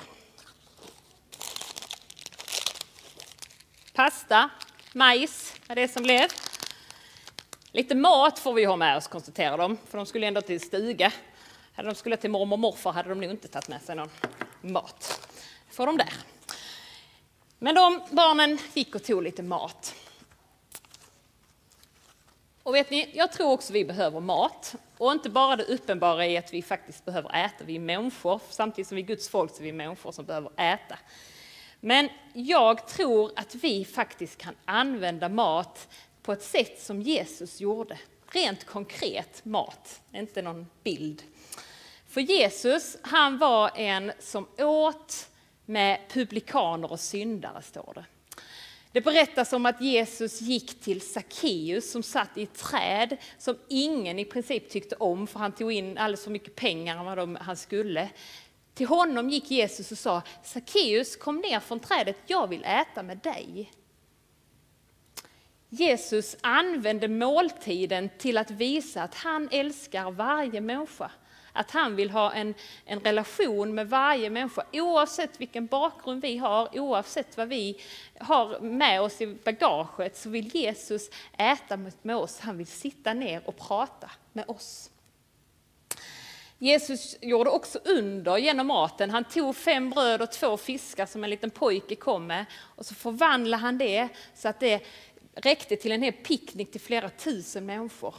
Pasta, 3.94 4.50
majs, 4.94 5.56
är 5.68 5.76
det 5.76 5.88
som 5.88 6.04
blev. 6.04 6.28
Lite 7.72 7.96
mat 7.96 8.40
får 8.40 8.54
vi 8.54 8.66
ha 8.66 8.76
med 8.76 8.98
oss 8.98 9.08
konstaterar 9.08 9.58
de, 9.58 9.78
för 9.90 9.98
de 9.98 10.06
skulle 10.06 10.28
ändå 10.28 10.42
till 10.42 10.60
stuga. 10.60 11.12
Hade 11.76 11.90
de 11.90 11.96
skulle 11.96 12.18
till 12.18 12.30
mormor 12.30 12.56
och 12.56 12.60
morfar 12.60 12.92
hade 12.92 13.10
de 13.10 13.22
nog 13.22 13.32
inte 13.32 13.48
tagit 13.48 13.68
med 13.68 13.82
sig 13.82 13.96
någon 13.96 14.10
mat. 14.62 15.30
får 15.72 15.86
de 15.86 15.98
där. 15.98 16.14
Men 17.60 17.76
de 17.76 18.02
barnen 18.12 18.58
gick 18.74 18.96
och 18.96 19.04
tog 19.04 19.24
lite 19.24 19.44
mat. 19.44 19.96
Och 22.70 22.76
vet 22.76 22.90
ni, 22.90 23.10
jag 23.14 23.32
tror 23.32 23.52
också 23.52 23.74
vi 23.74 23.86
behöver 23.86 24.20
mat. 24.20 24.76
Och 24.98 25.12
inte 25.12 25.30
bara 25.30 25.56
det 25.56 25.64
uppenbara 25.64 26.28
i 26.28 26.38
att 26.38 26.54
vi 26.54 26.62
faktiskt 26.62 27.06
behöver 27.06 27.46
äta, 27.46 27.64
vi 27.64 27.76
är 27.76 27.80
människor, 27.80 28.42
samtidigt 28.50 28.88
som 28.88 28.96
vi 28.96 29.02
är 29.02 29.08
Guds 29.08 29.30
folk 29.30 29.52
så 29.52 29.62
är 29.62 29.64
vi 29.64 29.72
människor 29.72 30.12
som 30.12 30.26
behöver 30.26 30.52
äta. 30.58 30.98
Men 31.80 32.10
jag 32.34 32.88
tror 32.88 33.32
att 33.36 33.56
vi 33.56 33.86
faktiskt 33.86 34.38
kan 34.38 34.56
använda 34.66 35.30
mat 35.30 35.88
på 36.22 36.32
ett 36.32 36.44
sätt 36.44 36.82
som 36.82 37.02
Jesus 37.02 37.62
gjorde. 37.62 38.00
Rent 38.32 38.66
konkret 38.66 39.46
mat, 39.46 40.02
inte 40.14 40.42
någon 40.42 40.68
bild. 40.84 41.24
För 42.08 42.22
Jesus, 42.22 42.98
han 43.02 43.38
var 43.38 43.72
en 43.76 44.12
som 44.20 44.48
åt 44.58 45.30
med 45.66 46.00
publikaner 46.10 46.92
och 46.92 47.00
syndare, 47.00 47.62
står 47.62 47.92
det. 47.96 48.06
Det 48.92 49.02
berättas 49.02 49.54
om 49.54 49.66
att 49.66 49.82
Jesus 49.82 50.42
gick 50.42 50.82
till 50.82 51.02
Sackeus 51.02 51.92
som 51.92 52.04
satt 52.04 52.38
i 52.38 52.44
ett 52.44 52.54
träd 52.54 53.18
som 53.38 53.58
ingen 53.68 54.20
i 54.20 54.26
princip 54.26 54.70
tyckte 54.70 54.96
om 54.96 55.28
för 55.28 55.40
han 55.40 55.52
tog 55.52 55.72
in 55.72 55.98
alldeles 55.98 56.24
för 56.24 56.32
mycket 56.32 56.56
pengar 56.56 57.00
än 57.00 57.34
vad 57.34 57.38
han 57.38 57.58
skulle. 57.58 58.10
Till 58.74 58.88
honom 58.88 59.30
gick 59.30 59.52
Jesus 59.52 59.92
och 59.92 59.98
sa 59.98 60.22
Sackeus 60.44 61.16
kom 61.16 61.38
ner 61.38 61.60
från 61.60 61.80
trädet, 61.80 62.18
jag 62.28 62.48
vill 62.48 62.64
äta 62.64 63.04
med 63.04 63.18
dig. 63.18 63.72
Jesus 65.70 66.38
använde 66.42 67.08
måltiden 67.08 68.10
till 68.18 68.38
att 68.38 68.52
visa 68.52 69.04
att 69.04 69.16
han 69.16 69.50
älskar 69.52 70.12
varje 70.12 70.62
människa. 70.62 71.12
Att 71.54 71.72
han 71.72 71.96
vill 71.96 72.10
ha 72.10 72.34
en, 72.34 72.54
en 72.86 73.00
relation 73.00 73.76
med 73.76 73.90
varje 73.90 74.30
människa 74.30 74.64
oavsett 74.74 75.42
vilken 75.42 75.66
bakgrund 75.66 76.22
vi 76.22 76.38
har, 76.38 76.80
oavsett 76.80 77.38
vad 77.38 77.48
vi 77.48 77.82
har 78.20 78.60
med 78.60 79.02
oss 79.02 79.22
i 79.22 79.28
bagaget 79.28 80.18
så 80.18 80.30
vill 80.30 80.56
Jesus 80.56 81.10
äta 81.38 81.80
med 82.02 82.16
oss. 82.16 82.40
Han 82.40 82.58
vill 82.58 82.68
sitta 82.68 83.14
ner 83.14 83.42
och 83.46 83.58
prata 83.58 84.12
med 84.34 84.46
oss. 84.48 84.92
Jesus 86.62 87.16
gjorde 87.22 87.50
också 87.50 87.80
under 87.86 88.38
genom 88.38 88.68
maten. 88.68 89.10
Han 89.10 89.24
tog 89.24 89.56
fem 89.56 89.90
bröd 89.90 90.22
och 90.22 90.32
två 90.32 90.58
fiskar 90.58 91.06
som 91.06 91.24
en 91.24 91.30
liten 91.30 91.50
pojke 91.50 91.96
kom 91.96 92.28
med 92.28 92.46
och 92.76 92.86
så 92.86 92.96
förvandlade 92.96 93.62
han 93.62 93.78
det 93.78 94.10
så 94.36 94.48
att 94.48 94.60
det 94.60 94.82
räckte 95.36 95.76
till 95.76 95.92
en 95.92 96.02
hel 96.02 96.14
picknick 96.14 96.72
till 96.72 96.82
flera 96.82 97.10
tusen 97.10 97.66
människor. 97.66 98.16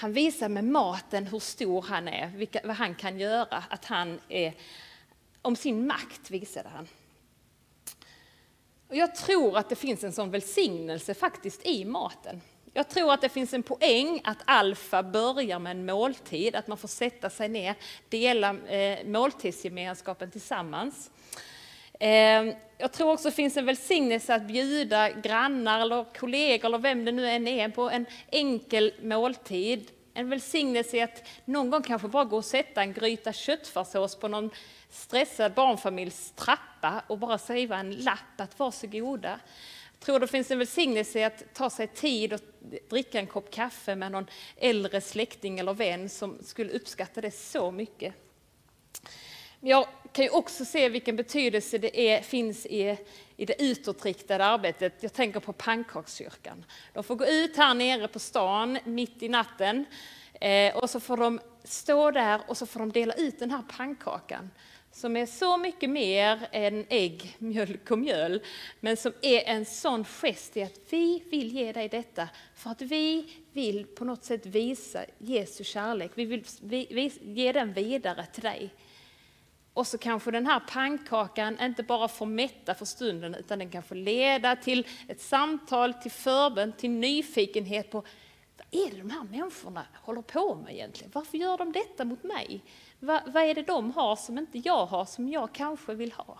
Han 0.00 0.12
visar 0.12 0.48
med 0.48 0.64
maten 0.64 1.26
hur 1.26 1.38
stor 1.38 1.82
han 1.82 2.08
är, 2.08 2.26
vilka, 2.26 2.60
vad 2.64 2.76
han 2.76 2.94
kan 2.94 3.18
göra, 3.18 3.64
att 3.70 3.84
han 3.84 4.20
är, 4.28 4.54
om 5.42 5.56
sin 5.56 5.86
makt 5.86 6.30
visade 6.30 6.68
han. 6.68 6.88
Och 8.88 8.96
jag 8.96 9.14
tror 9.14 9.58
att 9.58 9.68
det 9.68 9.76
finns 9.76 10.04
en 10.04 10.12
sån 10.12 10.30
välsignelse 10.30 11.14
faktiskt 11.14 11.66
i 11.66 11.84
maten. 11.84 12.40
Jag 12.72 12.88
tror 12.88 13.12
att 13.12 13.20
det 13.20 13.28
finns 13.28 13.54
en 13.54 13.62
poäng 13.62 14.20
att 14.24 14.38
alfa 14.44 15.02
börjar 15.02 15.58
med 15.58 15.70
en 15.70 15.86
måltid, 15.86 16.56
att 16.56 16.68
man 16.68 16.78
får 16.78 16.88
sätta 16.88 17.30
sig 17.30 17.48
ner, 17.48 17.74
dela 18.08 18.56
eh, 18.66 19.06
måltidsgemenskapen 19.06 20.30
tillsammans. 20.30 21.10
Ehm, 21.98 22.54
jag 22.78 22.92
tror 22.92 23.12
också 23.12 23.28
det 23.28 23.34
finns 23.34 23.56
en 23.56 23.66
välsignelse 23.66 24.34
att 24.34 24.42
bjuda 24.42 25.10
grannar 25.10 25.80
eller 25.80 26.04
kollegor 26.18 26.68
eller 26.68 26.78
vem 26.78 27.04
det 27.04 27.12
nu 27.12 27.28
än 27.28 27.48
är 27.48 27.68
på 27.68 27.90
en 27.90 28.06
enkel 28.30 28.92
måltid. 29.02 29.90
En 30.14 30.30
välsignelse 30.30 30.96
i 30.96 31.00
att 31.00 31.28
någon 31.44 31.70
gång 31.70 31.82
kanske 31.82 32.08
bara 32.08 32.24
gå 32.24 32.36
och 32.36 32.44
sätta 32.44 32.82
en 32.82 32.92
gryta 32.92 33.32
köttfärssås 33.32 34.16
på 34.16 34.28
någon 34.28 34.50
stressad 34.90 35.52
barnfamiljs 35.54 36.32
trappa 36.36 37.02
och 37.06 37.18
bara 37.18 37.38
skriva 37.38 37.76
en 37.76 37.90
lapp 37.90 38.40
att 38.40 38.58
varsågoda. 38.58 39.40
Jag 39.92 40.00
tror 40.00 40.20
det 40.20 40.26
finns 40.26 40.50
en 40.50 40.58
välsignelse 40.58 41.18
i 41.18 41.24
att 41.24 41.54
ta 41.54 41.70
sig 41.70 41.86
tid 41.86 42.32
och 42.32 42.40
dricka 42.90 43.18
en 43.18 43.26
kopp 43.26 43.50
kaffe 43.50 43.94
med 43.94 44.12
någon 44.12 44.26
äldre 44.56 45.00
släkting 45.00 45.58
eller 45.58 45.74
vän 45.74 46.08
som 46.08 46.38
skulle 46.42 46.72
uppskatta 46.72 47.20
det 47.20 47.30
så 47.30 47.70
mycket. 47.70 48.14
Jag 49.60 49.88
kan 50.12 50.24
ju 50.24 50.30
också 50.30 50.64
se 50.64 50.88
vilken 50.88 51.16
betydelse 51.16 51.78
det 51.78 52.00
är, 52.00 52.22
finns 52.22 52.66
i, 52.66 52.98
i 53.36 53.44
det 53.44 53.62
utåtriktade 53.62 54.44
arbetet. 54.44 54.94
Jag 55.00 55.12
tänker 55.12 55.40
på 55.40 55.52
pannkakskyrkan. 55.52 56.64
De 56.92 57.04
får 57.04 57.16
gå 57.16 57.26
ut 57.26 57.56
här 57.56 57.74
nere 57.74 58.08
på 58.08 58.18
stan 58.18 58.78
mitt 58.84 59.22
i 59.22 59.28
natten 59.28 59.84
eh, 60.40 60.76
och 60.76 60.90
så 60.90 61.00
får 61.00 61.16
de 61.16 61.40
stå 61.64 62.10
där 62.10 62.40
och 62.46 62.56
så 62.56 62.66
får 62.66 62.80
de 62.80 62.92
dela 62.92 63.14
ut 63.14 63.38
den 63.38 63.50
här 63.50 63.62
pannkakan 63.76 64.50
som 64.92 65.16
är 65.16 65.26
så 65.26 65.56
mycket 65.56 65.90
mer 65.90 66.48
än 66.52 66.84
ägg, 66.88 67.36
mjölk 67.38 67.90
och 67.90 67.98
mjöl, 67.98 68.42
men 68.80 68.96
som 68.96 69.12
är 69.22 69.40
en 69.44 69.64
sån 69.64 70.04
gest 70.04 70.56
i 70.56 70.62
att 70.62 70.80
vi 70.90 71.22
vill 71.30 71.52
ge 71.52 71.72
dig 71.72 71.88
detta 71.88 72.28
för 72.54 72.70
att 72.70 72.82
vi 72.82 73.32
vill 73.52 73.86
på 73.86 74.04
något 74.04 74.24
sätt 74.24 74.46
visa 74.46 75.04
Jesu 75.18 75.64
kärlek. 75.64 76.10
Vi 76.14 76.24
vill 76.24 77.12
ge 77.20 77.52
den 77.52 77.72
vidare 77.72 78.26
till 78.32 78.42
dig. 78.42 78.70
Och 79.78 79.86
så 79.86 79.98
kanske 79.98 80.30
den 80.30 80.46
här 80.46 80.60
pannkakan 80.60 81.60
inte 81.60 81.82
bara 81.82 82.08
får 82.08 82.26
mätta 82.26 82.74
för 82.74 82.84
stunden 82.84 83.34
utan 83.34 83.58
den 83.58 83.70
kan 83.70 83.82
få 83.82 83.94
leda 83.94 84.56
till 84.56 84.86
ett 85.08 85.20
samtal, 85.20 85.94
till 85.94 86.10
förbön, 86.10 86.72
till 86.72 86.90
nyfikenhet 86.90 87.90
på 87.90 88.02
vad 88.56 88.66
är 88.70 88.90
det 88.90 88.96
de 88.96 89.10
här 89.10 89.24
människorna 89.24 89.86
håller 89.94 90.22
på 90.22 90.54
med 90.54 90.74
egentligen? 90.74 91.10
Varför 91.14 91.38
gör 91.38 91.58
de 91.58 91.72
detta 91.72 92.04
mot 92.04 92.22
mig? 92.22 92.64
Vad, 92.98 93.20
vad 93.32 93.42
är 93.42 93.54
det 93.54 93.62
de 93.62 93.90
har 93.90 94.16
som 94.16 94.38
inte 94.38 94.58
jag 94.58 94.86
har, 94.86 95.04
som 95.04 95.28
jag 95.28 95.52
kanske 95.52 95.94
vill 95.94 96.12
ha? 96.12 96.38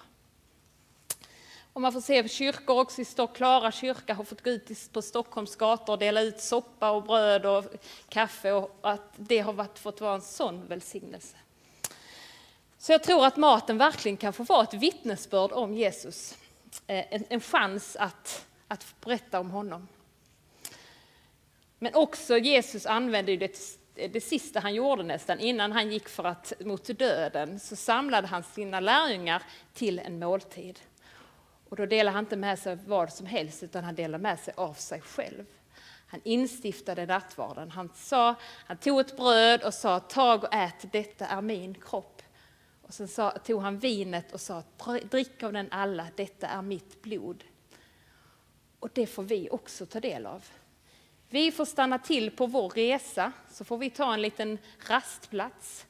Och 1.73 1.81
man 1.81 1.93
får 1.93 2.01
se 2.01 2.29
kyrkor 2.29 2.81
också 2.81 3.03
i 3.03 3.05
Klara 3.35 3.73
kyrka 3.73 4.15
har 4.15 4.25
fått 4.25 4.45
gå 4.45 4.51
ut 4.51 4.93
på 4.93 5.03
Stockholms 5.03 5.57
gator 5.57 5.93
och 5.93 5.99
dela 5.99 6.21
ut 6.21 6.41
soppa 6.41 6.91
och 6.91 7.03
bröd 7.03 7.47
och 7.47 7.65
kaffe 8.09 8.53
och 8.53 8.79
att 8.83 9.13
det 9.17 9.39
har 9.39 9.53
varit, 9.53 9.79
fått 9.79 10.01
vara 10.01 10.15
en 10.15 10.21
sån 10.21 10.67
välsignelse. 10.67 11.37
Så 12.79 12.93
jag 12.93 13.03
tror 13.03 13.27
att 13.27 13.37
maten 13.37 13.79
verkligen 13.79 14.17
kan 14.17 14.33
få 14.33 14.43
vara 14.43 14.63
ett 14.63 14.75
vittnesbörd 14.75 15.53
om 15.53 15.75
Jesus. 15.75 16.39
Eh, 16.87 17.05
en, 17.11 17.25
en 17.29 17.41
chans 17.41 17.97
att, 17.97 18.47
att 18.69 18.95
berätta 19.01 19.41
om 19.41 19.51
honom. 19.51 19.89
Men 21.79 21.95
också 21.95 22.39
Jesus 22.39 22.87
använde 22.87 23.37
det, 23.37 23.59
det 23.95 24.21
sista 24.21 24.61
han 24.61 24.75
gjorde 24.75 25.03
nästan, 25.03 25.41
innan 25.41 25.73
han 25.73 25.91
gick 25.91 26.09
för 26.09 26.25
att, 26.25 26.53
mot 26.61 26.99
döden, 26.99 27.61
så 27.61 27.77
samlade 27.77 28.27
han 28.27 28.43
sina 28.43 28.81
lärjungar 28.81 29.43
till 29.75 29.99
en 29.99 30.19
måltid. 30.19 30.81
Och 31.69 31.77
då 31.77 31.87
delade 31.87 32.15
han 32.15 32.25
inte 32.25 32.37
med 32.37 32.59
sig 32.59 32.73
av 32.73 32.79
vad 32.87 33.13
som 33.13 33.27
helst, 33.27 33.63
utan 33.63 33.85
han 33.85 33.95
delade 33.95 34.23
med 34.23 34.39
sig 34.39 34.55
av 34.57 34.75
sig 34.75 35.01
själv. 35.01 35.45
Han 36.07 36.21
instiftade 36.25 37.07
nattvarden. 37.07 37.71
Han, 37.71 37.91
sa, 37.95 38.35
han 38.67 38.77
tog 38.77 39.01
ett 39.01 39.17
bröd 39.17 39.63
och 39.63 39.75
sa, 39.75 40.01
tag 40.01 40.45
och 40.45 40.55
ät, 40.55 40.93
detta 40.93 41.27
är 41.27 41.41
min 41.41 41.75
kropp. 41.75 42.18
Och 42.89 42.95
sen 42.95 43.09
sa, 43.09 43.31
tog 43.31 43.63
han 43.63 43.79
vinet 43.79 44.33
och 44.33 44.41
sa, 44.41 44.63
drick 45.11 45.43
av 45.43 45.53
den 45.53 45.69
alla, 45.71 46.07
detta 46.17 46.47
är 46.47 46.63
mitt 46.63 47.03
blod. 47.03 47.45
Och 48.81 48.91
det 48.93 49.07
får 49.07 49.23
vi 49.23 49.49
också 49.51 49.87
ta 49.87 50.01
del 50.01 50.27
av. 50.27 50.45
Vi 51.29 51.53
får 51.53 51.65
stanna 51.65 51.99
till 51.99 52.31
på 52.31 52.47
vår 52.47 52.71
resa, 52.71 53.33
så 53.51 53.65
får 53.65 53.79
vi 53.79 53.91
ta 53.91 54.15
en 54.15 54.23
liten 54.23 54.59
rastplats, 54.89 55.87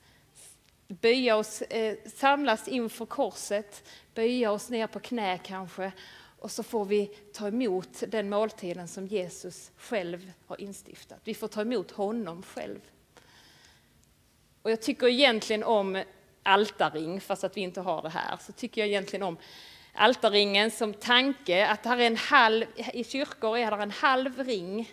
böja 0.89 1.37
oss, 1.37 1.63
eh, 1.63 1.97
samlas 2.15 2.69
inför 2.69 3.07
korset, 3.07 3.89
böja 4.15 4.53
oss 4.53 4.71
ner 4.71 4.87
på 4.87 5.01
knä 5.01 5.39
kanske, 5.39 5.93
och 6.39 6.51
så 6.51 6.63
får 6.63 6.85
vi 6.85 7.07
ta 7.33 7.49
emot 7.49 8.03
den 8.09 8.29
måltiden 8.29 8.89
som 8.89 9.07
Jesus 9.07 9.71
själv 9.77 10.33
har 10.47 10.61
instiftat. 10.61 11.21
Vi 11.25 11.35
får 11.35 11.49
ta 11.49 11.61
emot 11.61 11.91
honom 11.91 12.43
själv. 12.43 12.81
Och 14.63 14.71
jag 14.71 14.83
tycker 14.83 15.07
egentligen 15.07 15.65
om 15.65 16.03
altarring, 16.49 17.21
fast 17.21 17.45
att 17.45 17.57
vi 17.57 17.61
inte 17.61 17.81
har 17.81 18.03
det 18.03 18.09
här, 18.09 18.37
så 18.37 18.53
tycker 18.53 18.81
jag 18.81 18.89
egentligen 18.89 19.23
om 19.23 19.37
altarringen 19.95 20.71
som 20.71 20.95
tanke 20.95 21.67
att 21.67 21.85
här 21.85 21.99
är 21.99 22.07
en 22.07 22.17
halv, 22.17 22.65
i 22.93 23.05
kyrkor 23.05 23.59
är 23.59 23.71
det 23.71 23.83
en 23.83 23.91
halv 23.91 24.45
ring 24.45 24.93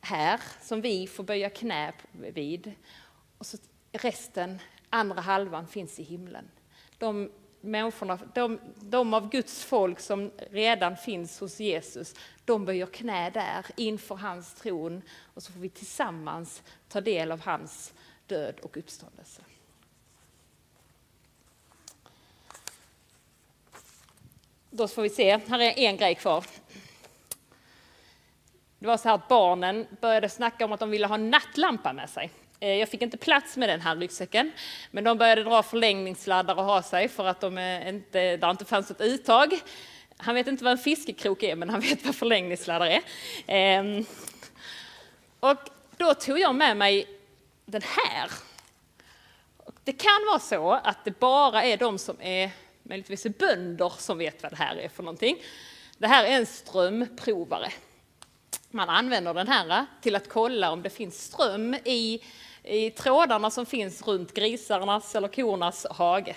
här 0.00 0.40
som 0.62 0.80
vi 0.80 1.06
får 1.06 1.24
böja 1.24 1.50
knä 1.50 1.92
vid. 2.12 2.72
Och 3.38 3.46
så 3.46 3.56
resten, 3.92 4.58
andra 4.90 5.20
halvan, 5.20 5.66
finns 5.66 5.98
i 5.98 6.02
himlen. 6.02 6.50
De 6.98 7.30
människorna, 7.60 8.18
de, 8.34 8.60
de 8.80 9.14
av 9.14 9.30
Guds 9.30 9.64
folk 9.64 10.00
som 10.00 10.30
redan 10.50 10.96
finns 10.96 11.40
hos 11.40 11.60
Jesus, 11.60 12.14
de 12.44 12.64
böjer 12.64 12.86
knä 12.86 13.30
där 13.30 13.66
inför 13.76 14.14
hans 14.14 14.54
tron 14.54 15.02
och 15.34 15.42
så 15.42 15.52
får 15.52 15.60
vi 15.60 15.68
tillsammans 15.68 16.62
ta 16.88 17.00
del 17.00 17.32
av 17.32 17.40
hans 17.40 17.94
död 18.26 18.60
och 18.62 18.76
uppståndelse. 18.76 19.42
Då 24.76 24.88
får 24.88 25.02
vi 25.02 25.10
se, 25.10 25.38
här 25.48 25.60
är 25.60 25.78
en 25.78 25.96
grej 25.96 26.14
kvar. 26.14 26.44
Det 28.78 28.86
var 28.86 28.96
så 28.96 29.08
här 29.08 29.14
att 29.14 29.28
barnen 29.28 29.86
började 30.00 30.28
snacka 30.28 30.64
om 30.64 30.72
att 30.72 30.80
de 30.80 30.90
ville 30.90 31.06
ha 31.06 31.16
nattlampa 31.16 31.92
med 31.92 32.10
sig. 32.10 32.30
Eh, 32.60 32.68
jag 32.68 32.88
fick 32.88 33.02
inte 33.02 33.16
plats 33.16 33.56
med 33.56 33.68
den 33.68 33.80
här 33.80 33.96
ryggsäcken, 33.96 34.52
men 34.90 35.04
de 35.04 35.18
började 35.18 35.42
dra 35.44 35.62
förlängningssladdar 35.62 36.54
och 36.54 36.64
ha 36.64 36.82
sig 36.82 37.08
för 37.08 37.24
att 37.24 37.40
de 37.40 37.58
eh, 37.58 37.88
inte, 37.88 38.36
där 38.36 38.50
inte 38.50 38.64
fanns 38.64 38.90
ett 38.90 39.00
uttag. 39.00 39.60
Han 40.16 40.34
vet 40.34 40.46
inte 40.46 40.64
vad 40.64 40.72
en 40.72 40.78
fiskekrok 40.78 41.42
är, 41.42 41.56
men 41.56 41.70
han 41.70 41.80
vet 41.80 42.04
vad 42.04 42.14
förlängningssladdar 42.14 42.86
är. 42.86 43.00
Ehm, 43.46 44.04
och 45.40 45.58
då 45.96 46.14
tog 46.14 46.38
jag 46.38 46.54
med 46.54 46.76
mig 46.76 47.06
den 47.64 47.82
här. 47.82 48.30
Det 49.84 49.92
kan 49.92 50.26
vara 50.26 50.38
så 50.38 50.72
att 50.72 51.04
det 51.04 51.18
bara 51.18 51.62
är 51.64 51.76
de 51.76 51.98
som 51.98 52.16
är 52.20 52.50
möjligtvis 52.84 53.26
är 53.26 53.30
bönder 53.30 53.92
som 53.98 54.18
vet 54.18 54.42
vad 54.42 54.52
det 54.52 54.56
här 54.56 54.76
är 54.76 54.88
för 54.88 55.02
någonting. 55.02 55.42
Det 55.98 56.06
här 56.06 56.24
är 56.24 56.30
en 56.30 56.46
strömprovare. 56.46 57.72
Man 58.70 58.88
använder 58.88 59.34
den 59.34 59.48
här 59.48 59.86
till 60.02 60.16
att 60.16 60.28
kolla 60.28 60.72
om 60.72 60.82
det 60.82 60.90
finns 60.90 61.24
ström 61.24 61.74
i, 61.84 62.22
i 62.62 62.90
trådarna 62.90 63.50
som 63.50 63.66
finns 63.66 64.02
runt 64.06 64.34
grisarnas 64.34 65.14
eller 65.14 65.28
kornas 65.28 65.86
hage. 65.90 66.36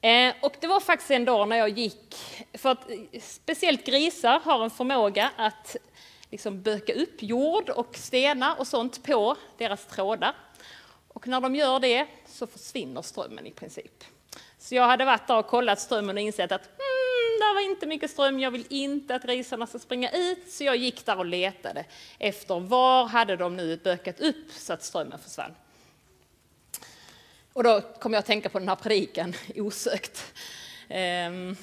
Eh, 0.00 0.34
och 0.42 0.56
det 0.60 0.66
var 0.66 0.80
faktiskt 0.80 1.10
en 1.10 1.24
dag 1.24 1.48
när 1.48 1.56
jag 1.56 1.68
gick, 1.68 2.16
för 2.52 2.70
att 2.70 2.90
eh, 2.90 3.20
speciellt 3.20 3.86
grisar 3.86 4.40
har 4.40 4.64
en 4.64 4.70
förmåga 4.70 5.30
att 5.36 5.76
liksom 6.30 6.62
böka 6.62 6.92
upp 6.92 7.22
jord 7.22 7.70
och 7.70 7.96
stenar 7.96 8.58
och 8.58 8.66
sånt 8.66 9.02
på 9.02 9.36
deras 9.58 9.86
trådar. 9.86 10.34
Och 11.08 11.28
när 11.28 11.40
de 11.40 11.54
gör 11.54 11.80
det 11.80 12.06
så 12.26 12.46
försvinner 12.46 13.02
strömmen 13.02 13.46
i 13.46 13.50
princip. 13.50 14.04
Så 14.66 14.74
jag 14.74 14.86
hade 14.86 15.04
varit 15.04 15.26
där 15.26 15.38
och 15.38 15.46
kollat 15.46 15.80
strömmen 15.80 16.16
och 16.16 16.22
insett 16.22 16.52
att 16.52 16.66
mm, 16.66 17.38
där 17.40 17.54
var 17.54 17.70
inte 17.70 17.86
mycket 17.86 18.10
ström, 18.10 18.40
jag 18.40 18.50
vill 18.50 18.66
inte 18.68 19.14
att 19.14 19.22
grisarna 19.22 19.66
ska 19.66 19.78
springa 19.78 20.10
ut. 20.10 20.52
Så 20.52 20.64
jag 20.64 20.76
gick 20.76 21.06
där 21.06 21.18
och 21.18 21.26
letade 21.26 21.84
efter 22.18 22.60
var 22.60 23.06
hade 23.06 23.36
de 23.36 23.56
nu 23.56 23.76
bökat 23.76 24.20
upp 24.20 24.52
så 24.52 24.72
att 24.72 24.82
strömmen 24.82 25.18
försvann. 25.18 25.54
Och 27.52 27.62
då 27.62 27.80
kom 27.80 28.12
jag 28.12 28.18
att 28.18 28.26
tänka 28.26 28.48
på 28.48 28.58
den 28.58 28.68
här 28.68 28.76
predikan 28.76 29.34
osökt. 29.56 30.34
Um, 30.90 31.56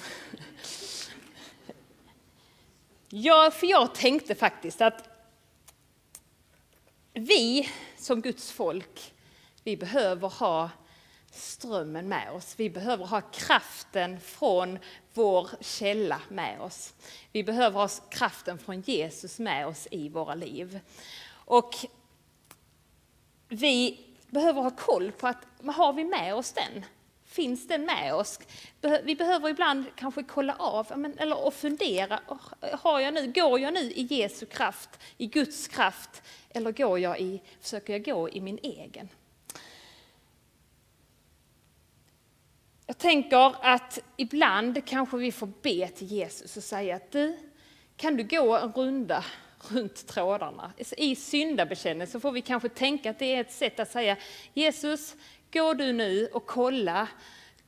ja, 3.10 3.52
för 3.52 3.68
jag 3.68 3.96
tänkte 3.96 4.36
faktiskt 4.36 4.82
att 4.82 5.10
vi 7.13 7.70
som 7.98 8.22
Guds 8.22 8.52
folk, 8.52 9.13
vi 9.63 9.78
behöver 9.78 10.30
ha 10.30 10.70
strömmen 11.34 12.08
med 12.08 12.32
oss. 12.32 12.54
Vi 12.58 12.69
behöver 12.69 13.06
ha 13.06 13.22
kraften 13.22 14.19
från 14.19 14.80
vår 15.13 15.50
källa 15.62 16.22
med 16.30 16.62
oss. 16.62 16.93
Vi 17.32 17.43
behöver 17.43 17.80
ha 17.80 17.88
kraften 18.10 18.58
från 18.60 18.82
Jesus 18.82 19.39
med 19.39 19.67
oss 19.67 19.88
i 19.91 20.10
våra 20.10 20.36
liv. 20.36 20.80
Och 21.32 21.76
vi 23.48 24.00
behöver 24.30 24.62
ha 24.62 24.72
koll 24.72 25.12
på 25.12 25.28
att 25.28 25.46
har 25.76 25.93
vi 25.93 26.04
med 26.04 26.36
oss 26.36 26.52
den? 26.52 26.86
Finns 27.26 27.67
den 27.67 27.86
med 27.86 28.13
oss? 28.15 28.39
Vi 29.04 29.15
behöver 29.15 29.50
ibland 29.50 29.86
kanske 29.96 30.24
kolla 30.24 30.56
av 30.56 30.91
eller 31.17 31.52
fundera. 31.52 32.19
Har 32.80 33.00
jag 33.00 33.13
nu, 33.13 33.32
går 33.32 33.60
jag 33.60 33.74
nu 33.74 33.80
i 33.80 34.02
Jesu 34.02 34.46
kraft, 34.46 34.89
i 35.17 35.28
Guds 35.28 35.67
kraft, 35.67 36.24
eller 36.50 36.72
går 36.72 37.00
jag 37.00 37.19
i, 37.19 37.41
försöker 37.62 37.93
jag 37.93 38.06
gå 38.06 38.30
i 38.30 38.41
min 38.41 38.60
egen? 38.63 39.10
Jag 42.86 42.98
tänker 42.98 43.56
att 43.65 44.00
ibland 44.17 44.86
kanske 44.86 45.17
vi 45.17 45.32
får 45.32 45.50
be 45.62 45.88
till 45.88 46.08
Jesus 46.08 46.58
och 46.58 46.63
säga 46.63 46.96
att 46.96 47.12
du, 47.12 47.38
kan 47.98 48.17
du 48.17 48.24
gå 48.24 48.58
en 48.58 48.72
runda 48.72 49.26
runt 49.69 50.08
trådarna? 50.08 50.72
I 50.98 51.15
syndabekännelse 51.15 52.19
får 52.19 52.32
vi 52.32 52.41
kanske 52.41 52.69
tänka 52.69 53.10
att 53.10 53.19
det 53.19 53.36
är 53.36 53.41
ett 53.41 53.52
sätt 53.52 53.80
att 53.80 53.91
säga 53.91 54.17
Jesus, 54.54 55.15
gå 55.54 55.74
du 55.74 55.93
nu 55.93 56.28
och 56.34 56.46
kolla, 56.46 57.08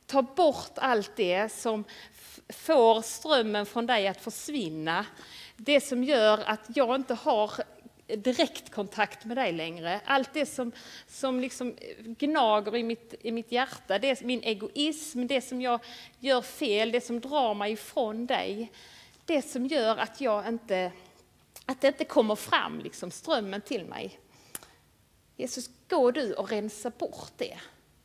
ta 0.06 0.22
bort 0.22 0.72
allt 0.74 1.16
det 1.16 1.52
som 1.52 1.84
får 2.48 3.02
strömmen 3.02 3.66
från 3.66 3.86
dig 3.86 4.08
att 4.08 4.20
försvinna. 4.20 5.06
Det 5.56 5.80
som 5.80 6.04
gör 6.04 6.38
att 6.46 6.60
jag 6.74 6.94
inte 6.94 7.14
har 7.14 7.52
direktkontakt 8.06 9.24
med 9.24 9.36
dig 9.36 9.52
längre. 9.52 10.00
Allt 10.04 10.34
det 10.34 10.46
som, 10.46 10.72
som 11.06 11.40
liksom 11.40 11.74
gnager 11.98 12.76
i 12.76 12.82
mitt, 12.82 13.14
i 13.20 13.32
mitt 13.32 13.52
hjärta, 13.52 13.98
det 13.98 14.20
min 14.20 14.42
egoism, 14.42 15.26
det 15.26 15.40
som 15.40 15.60
jag 15.60 15.80
gör 16.18 16.42
fel, 16.42 16.92
det 16.92 17.00
som 17.00 17.20
drar 17.20 17.54
mig 17.54 17.72
ifrån 17.72 18.26
dig. 18.26 18.72
Det 19.24 19.42
som 19.42 19.66
gör 19.66 19.96
att 19.96 20.20
jag 20.20 20.48
inte, 20.48 20.92
att 21.66 21.80
det 21.80 21.88
inte 21.88 22.04
kommer 22.04 22.34
fram 22.34 22.80
liksom, 22.80 23.10
strömmen 23.10 23.60
till 23.60 23.84
mig. 23.84 24.18
Jesus, 25.36 25.70
gå 25.88 26.10
du 26.10 26.34
och 26.34 26.50
rensa 26.50 26.90
bort 26.90 27.32
det. 27.36 27.58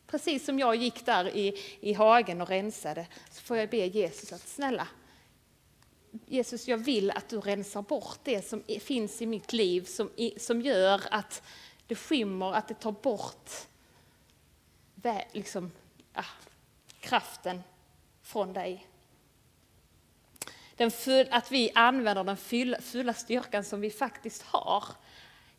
Precis 0.08 0.46
som 0.46 0.60
jag 0.60 0.76
gick 0.76 1.06
där 1.06 1.36
i, 1.38 1.58
i 1.80 1.94
hagen 1.94 2.42
och 2.42 2.50
rensade, 2.50 3.08
så 3.32 3.42
får 3.42 3.58
jag 3.58 3.70
be 3.70 3.78
Jesus 3.78 4.34
att 4.34 4.48
snälla, 4.48 4.88
Jesus, 6.26 6.68
jag 6.68 6.78
vill 6.78 7.12
att 7.12 7.30
du 7.30 7.40
rensar 7.40 7.82
bort 7.82 8.20
det 8.24 8.48
som 8.48 8.64
finns 8.80 9.22
i 9.22 9.26
mitt 9.26 9.54
liv 9.54 9.86
som, 9.86 10.10
som 10.38 10.62
gör 10.62 11.02
att 11.12 11.44
det 11.88 11.96
skymmer, 11.96 12.54
att 12.54 12.68
det 12.68 12.74
tar 12.74 12.92
bort 12.92 13.52
liksom, 15.32 15.72
ah, 16.14 16.24
kraften 17.00 17.64
från 18.22 18.54
dig. 18.54 18.88
Den 20.76 20.92
full, 20.92 21.28
att 21.32 21.52
vi 21.52 21.72
använder 21.76 22.24
den 22.24 22.38
fulla, 22.38 22.82
fulla 22.82 23.14
styrkan 23.14 23.64
som 23.64 23.82
vi 23.82 23.90
faktiskt 23.90 24.42
har 24.42 24.84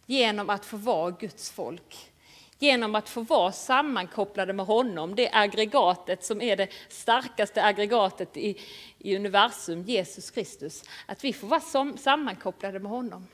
genom 0.07 0.51
att 0.51 0.65
få 0.65 0.77
vara 0.77 1.11
Guds 1.11 1.51
folk. 1.51 2.12
Genom 2.59 2.95
att 2.95 3.09
få 3.09 3.21
vara 3.21 3.53
sammankopplade 3.53 4.53
med 4.53 4.67
honom, 4.67 5.15
det 5.15 5.31
aggregatet 5.33 6.25
som 6.25 6.41
är 6.43 6.57
det 6.57 6.69
starkaste 6.89 7.65
aggregatet 7.65 8.37
i, 8.37 8.61
i 8.99 9.17
universum, 9.17 9.83
Jesus 9.83 10.31
Kristus. 10.31 10.85
Att 11.07 11.25
vi 11.25 11.33
får 11.33 11.47
vara 11.47 11.61
som, 11.61 11.99
sammankopplade 11.99 12.79
med 12.79 12.91
honom. 12.91 13.27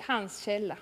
Hans 0.00 0.44
källa. 0.44 0.76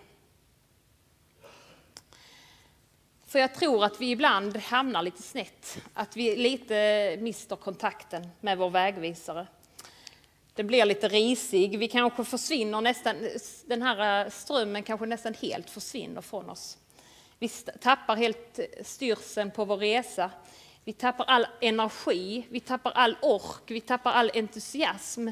För 3.27 3.39
jag 3.39 3.55
tror 3.55 3.85
att 3.85 4.01
vi 4.01 4.11
ibland 4.11 4.57
hamnar 4.57 5.03
lite 5.03 5.23
snett, 5.23 5.83
att 5.95 6.17
vi 6.17 6.37
lite 6.37 7.17
mister 7.21 7.57
kontakten 7.57 8.29
med 8.41 8.59
vår 8.59 8.71
vägvisare. 8.71 9.47
Det 10.55 10.65
blir 10.65 10.85
lite 10.85 11.09
risig, 11.09 11.79
vi 11.79 11.89
kanske 11.89 12.25
försvinner 12.25 12.81
nästan, 12.81 13.17
den 13.67 13.83
här 13.83 14.25
eh, 14.25 14.31
strömmen 14.31 14.83
kanske 14.83 15.07
nästan 15.07 15.35
helt 15.35 15.71
försvinner 15.71 16.21
från 16.21 16.51
oss. 16.51 16.79
Vi 17.39 17.49
tappar 17.81 18.17
helt 18.17 18.59
eh, 18.59 18.65
styrseln 18.85 19.51
på 19.51 19.65
vår 19.65 19.77
resa. 19.77 20.31
Vi 20.85 20.93
tappar 20.93 21.25
all 21.25 21.47
energi, 21.61 22.47
vi 22.51 22.61
tappar 22.61 22.91
all 22.91 23.17
ork, 23.23 23.71
vi 23.71 23.81
tappar 23.81 24.13
all 24.13 24.31
entusiasm. 24.35 25.29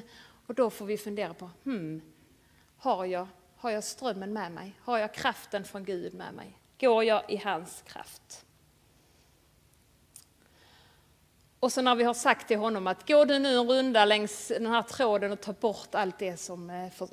Och 0.47 0.55
då 0.55 0.71
får 0.71 0.87
vi 0.87 0.99
fundera 0.99 1.35
på, 1.35 1.51
hmm, 1.65 2.03
har 2.77 3.05
jag, 3.05 3.29
har 3.57 3.71
jag 3.71 3.85
strömmen 3.85 4.33
med 4.33 4.53
mig? 4.53 4.73
Har 4.81 4.99
jag 4.99 5.15
kraften 5.15 5.65
från 5.65 5.85
Gud 5.85 6.15
med 6.15 6.35
mig? 6.35 6.59
går 6.83 7.05
jag 7.05 7.23
i 7.29 7.37
hans 7.37 7.83
kraft. 7.87 8.47
Och 11.63 11.73
så 11.73 11.83
när 11.83 11.95
vi 11.95 12.05
har 12.05 12.15
sagt 12.15 12.49
till 12.49 12.59
honom 12.59 12.87
att 12.87 13.09
gå 13.09 13.25
du 13.25 13.39
nu 13.39 13.59
en 13.59 13.69
runda 13.69 14.05
längs 14.05 14.49
den 14.49 14.67
här 14.67 14.83
tråden 14.83 15.33
och 15.33 15.41
ta 15.41 15.53
bort 15.53 15.95
allt 15.95 16.19
det 16.19 16.37
som 16.37 16.71
eh, 16.71 16.91
för, 16.91 17.09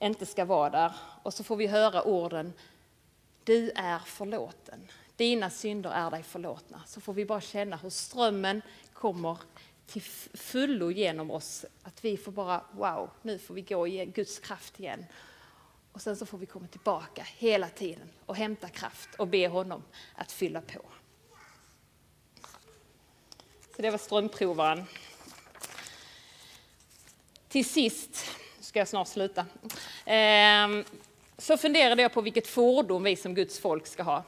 inte 0.00 0.26
ska 0.26 0.44
vara 0.44 0.70
där. 0.70 0.92
Och 1.22 1.34
så 1.34 1.44
får 1.44 1.56
vi 1.56 1.66
höra 1.66 2.02
orden, 2.02 2.52
du 3.44 3.70
är 3.70 3.98
förlåten. 3.98 4.88
Dina 5.16 5.50
synder 5.50 5.90
är 5.90 6.10
dig 6.10 6.22
förlåtna. 6.22 6.82
Så 6.86 7.00
får 7.00 7.12
vi 7.12 7.24
bara 7.24 7.40
känna 7.40 7.76
hur 7.76 7.90
strömmen 7.90 8.62
kommer 8.92 9.38
till 9.86 10.02
fullo 10.34 10.90
genom 10.90 11.30
oss. 11.30 11.64
Att 11.82 12.04
vi 12.04 12.16
får 12.16 12.32
bara, 12.32 12.64
wow, 12.72 13.10
nu 13.22 13.38
får 13.38 13.54
vi 13.54 13.62
gå 13.62 13.88
i 13.88 14.06
Guds 14.06 14.38
kraft 14.38 14.80
igen. 14.80 15.06
Och 15.92 16.00
sen 16.00 16.16
så 16.16 16.26
får 16.26 16.38
vi 16.38 16.46
komma 16.46 16.66
tillbaka 16.66 17.22
hela 17.36 17.68
tiden 17.68 18.10
och 18.26 18.36
hämta 18.36 18.68
kraft 18.68 19.08
och 19.18 19.28
be 19.28 19.48
honom 19.48 19.82
att 20.14 20.32
fylla 20.32 20.60
på. 20.60 20.80
Så 23.78 23.82
det 23.82 23.90
var 23.90 23.98
strömprovaren. 23.98 24.84
Till 27.48 27.64
sist, 27.64 28.26
ska 28.60 28.78
jag 28.78 28.88
snart 28.88 29.08
sluta, 29.08 29.46
ehm, 30.04 30.84
så 31.38 31.56
funderade 31.56 32.02
jag 32.02 32.12
på 32.12 32.20
vilket 32.20 32.46
fordon 32.46 33.02
vi 33.02 33.16
som 33.16 33.34
Guds 33.34 33.58
folk 33.58 33.86
ska 33.86 34.02
ha. 34.02 34.22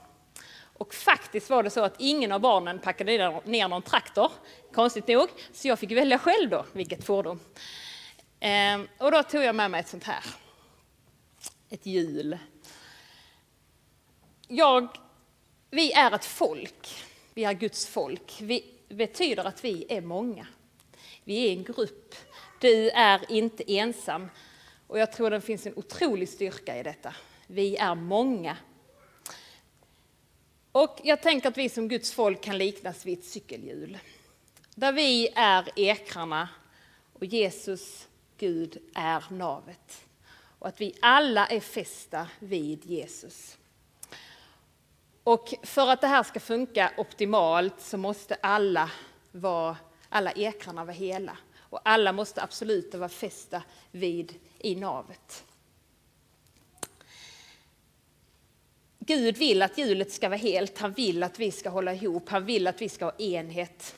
Och 0.62 0.94
faktiskt 0.94 1.50
var 1.50 1.62
det 1.62 1.70
så 1.70 1.80
att 1.80 1.94
ingen 1.98 2.32
av 2.32 2.40
barnen 2.40 2.78
packade 2.78 3.40
ner 3.44 3.68
någon 3.68 3.82
traktor, 3.82 4.32
konstigt 4.72 5.08
nog, 5.08 5.28
så 5.52 5.68
jag 5.68 5.78
fick 5.78 5.90
välja 5.90 6.18
själv 6.18 6.50
då 6.50 6.66
vilket 6.72 7.04
fordon. 7.04 7.40
Ehm, 8.40 8.88
och 8.98 9.12
då 9.12 9.22
tog 9.22 9.42
jag 9.42 9.54
med 9.54 9.70
mig 9.70 9.80
ett 9.80 9.88
sånt 9.88 10.04
här 10.04 10.24
ett 11.70 11.86
hjul. 11.86 12.38
Jag, 14.48 14.88
vi 15.70 15.92
är 15.92 16.14
ett 16.14 16.24
folk, 16.24 17.04
vi 17.34 17.44
är 17.44 17.52
Guds 17.52 17.86
folk. 17.86 18.38
Vi 18.40 18.76
betyder 18.94 19.44
att 19.44 19.64
vi 19.64 19.87
är 19.88 20.00
många. 20.00 20.46
Vi 21.24 21.48
är 21.48 21.53
en 21.53 21.64
grupp. 21.64 22.14
Du 22.61 22.90
är 22.90 23.33
inte 23.33 23.72
ensam. 23.72 24.29
Och 24.87 24.98
jag 24.98 25.12
tror 25.12 25.31
det 25.31 25.40
finns 25.40 25.66
en 25.66 25.74
otrolig 25.76 26.29
styrka 26.29 26.79
i 26.79 26.83
detta. 26.83 27.14
Vi 27.46 27.76
är 27.76 27.94
många. 27.94 28.57
Och 30.72 31.00
jag 31.03 31.22
tänker 31.22 31.48
att 31.48 31.59
vi 31.59 31.68
som 31.68 31.88
Guds 31.88 32.12
folk 32.12 32.40
kan 32.40 32.59
liknas 32.59 33.07
vid 33.07 33.18
ett 33.18 33.24
cykelhjul. 33.24 33.98
Där 34.74 34.92
vi 34.92 35.29
är 35.35 35.68
ekrarna 35.76 36.48
och 37.12 37.24
Jesus, 37.24 38.09
Gud, 38.38 38.79
är 38.94 39.24
navet 39.31 40.07
och 40.61 40.68
att 40.68 40.81
vi 40.81 40.94
alla 41.00 41.46
är 41.46 41.61
fästa 41.61 42.29
vid 42.38 42.85
Jesus. 42.85 43.59
Och 45.24 45.54
för 45.62 45.88
att 45.88 46.00
det 46.00 46.06
här 46.06 46.22
ska 46.22 46.40
funka 46.40 46.92
optimalt 46.96 47.80
så 47.80 47.96
måste 47.96 48.35
alla, 48.35 48.90
vara, 49.33 49.76
alla 50.09 50.33
ekrarna 50.33 50.85
vara 50.85 50.94
hela. 50.94 51.37
Och 51.59 51.80
alla 51.85 52.12
måste 52.12 52.42
absolut 52.42 52.94
vara 52.94 53.09
fästa 53.09 53.62
vid 53.90 54.35
i 54.59 54.74
navet. 54.74 55.44
Gud 58.98 59.37
vill 59.37 59.62
att 59.62 59.78
hjulet 59.78 60.12
ska 60.12 60.28
vara 60.28 60.38
helt, 60.38 60.78
han 60.78 60.92
vill 60.92 61.22
att 61.22 61.38
vi 61.38 61.50
ska 61.50 61.70
hålla 61.70 61.94
ihop, 61.94 62.28
han 62.28 62.44
vill 62.44 62.66
att 62.66 62.83
vi 62.83 62.88
ska 62.88 63.04
ha 63.04 63.16
enhet. 63.18 63.96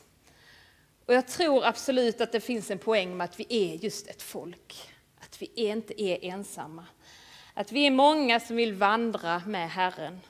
Och 1.05 1.13
jag 1.13 1.27
tror 1.27 1.65
absolut 1.65 2.21
att 2.21 2.31
det 2.31 2.39
finns 2.39 2.71
en 2.71 2.79
poäng 2.79 3.17
med 3.17 3.25
att 3.25 3.39
vi 3.39 3.45
är 3.49 3.75
just 3.75 4.07
ett 4.07 4.21
folk 4.21 4.93
att 5.33 5.41
vi 5.41 5.51
inte 5.55 6.01
är 6.01 6.25
ensamma. 6.25 6.85
Att 7.53 7.71
vi 7.71 7.87
är 7.87 7.91
många 7.91 8.39
som 8.39 8.55
vill 8.55 8.73
vandra 8.73 9.41
med 9.47 9.69
Herren. 9.71 10.21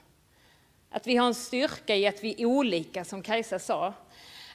Att 0.94 1.08
vi 1.08 1.16
har 1.16 1.28
en 1.28 1.36
styrka 1.36 1.96
i 1.96 2.08
att 2.08 2.24
vi 2.24 2.42
är 2.42 2.46
olika, 2.46 3.06
som 3.06 3.24
Kajsa 3.24 3.60
sa. 3.60 3.94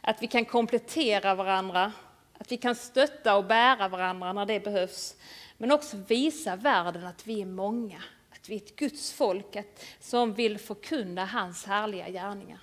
Att 0.00 0.22
vi 0.22 0.26
kan 0.26 0.44
komplettera 0.44 1.34
varandra, 1.34 1.92
att 2.38 2.52
vi 2.52 2.56
kan 2.56 2.74
stötta 2.74 3.36
och 3.36 3.44
bära 3.44 3.88
varandra 3.88 4.32
när 4.32 4.46
det 4.46 4.60
behövs. 4.60 5.16
Men 5.56 5.72
också 5.72 5.96
visa 5.96 6.56
världen 6.56 7.06
att 7.06 7.26
vi 7.26 7.40
är 7.40 7.46
många, 7.46 8.02
att 8.30 8.48
vi 8.48 8.54
är 8.54 8.60
ett 8.60 8.76
Guds 8.76 9.12
folk 9.12 9.56
som 10.00 10.34
vill 10.34 10.58
förkunna 10.58 11.24
hans 11.24 11.64
härliga 11.64 12.08
gärningar. 12.08 12.60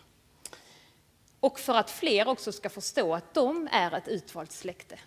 Och 1.39 1.59
för 1.59 1.73
att 1.73 1.91
fler 1.91 2.27
också 2.27 2.51
ska 2.51 2.69
förstå 2.69 3.15
att 3.15 3.33
de 3.33 3.67
är 3.71 3.91
ett 3.97 4.07
utvalt 4.07 4.51
släkte. 4.51 4.99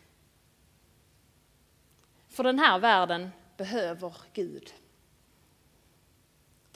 För 2.29 2.45
den 2.45 2.59
här 2.59 2.79
världen 2.79 3.31
behöver 3.57 4.17
Gud. 4.33 4.73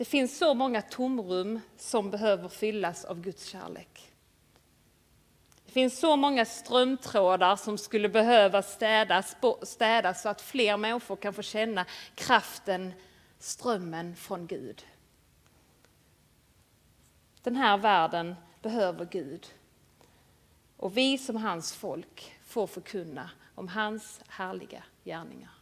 Det 0.03 0.07
finns 0.07 0.38
så 0.38 0.55
många 0.55 0.83
tomrum 0.83 1.61
som 1.77 2.11
behöver 2.11 2.49
fyllas 2.49 3.05
av 3.05 3.21
Guds 3.21 3.47
kärlek. 3.47 4.12
Det 5.67 5.73
finns 5.73 5.99
så 5.99 6.17
många 6.17 6.45
strömtrådar 6.45 7.57
som 7.57 7.79
skulle 7.79 8.09
behöva 8.09 8.62
städas, 8.62 9.37
städas 9.62 10.23
så 10.23 10.29
att 10.29 10.41
fler 10.41 10.77
människor 10.77 11.17
kan 11.17 11.35
få 11.35 11.43
känna 11.43 11.87
kraften, 12.15 12.93
strömmen 13.38 14.17
från 14.17 14.47
Gud. 14.47 14.87
Den 17.43 17.57
här 17.57 17.79
världen 17.79 18.35
behöver 18.62 19.05
Gud. 19.05 19.47
Och 20.77 20.97
vi 20.97 21.19
som 21.19 21.37
hans 21.37 21.73
folk 21.73 22.41
får 22.45 22.67
förkunna 22.67 23.31
om 23.55 23.69
hans 23.69 24.21
härliga 24.29 24.85
gärningar. 25.05 25.62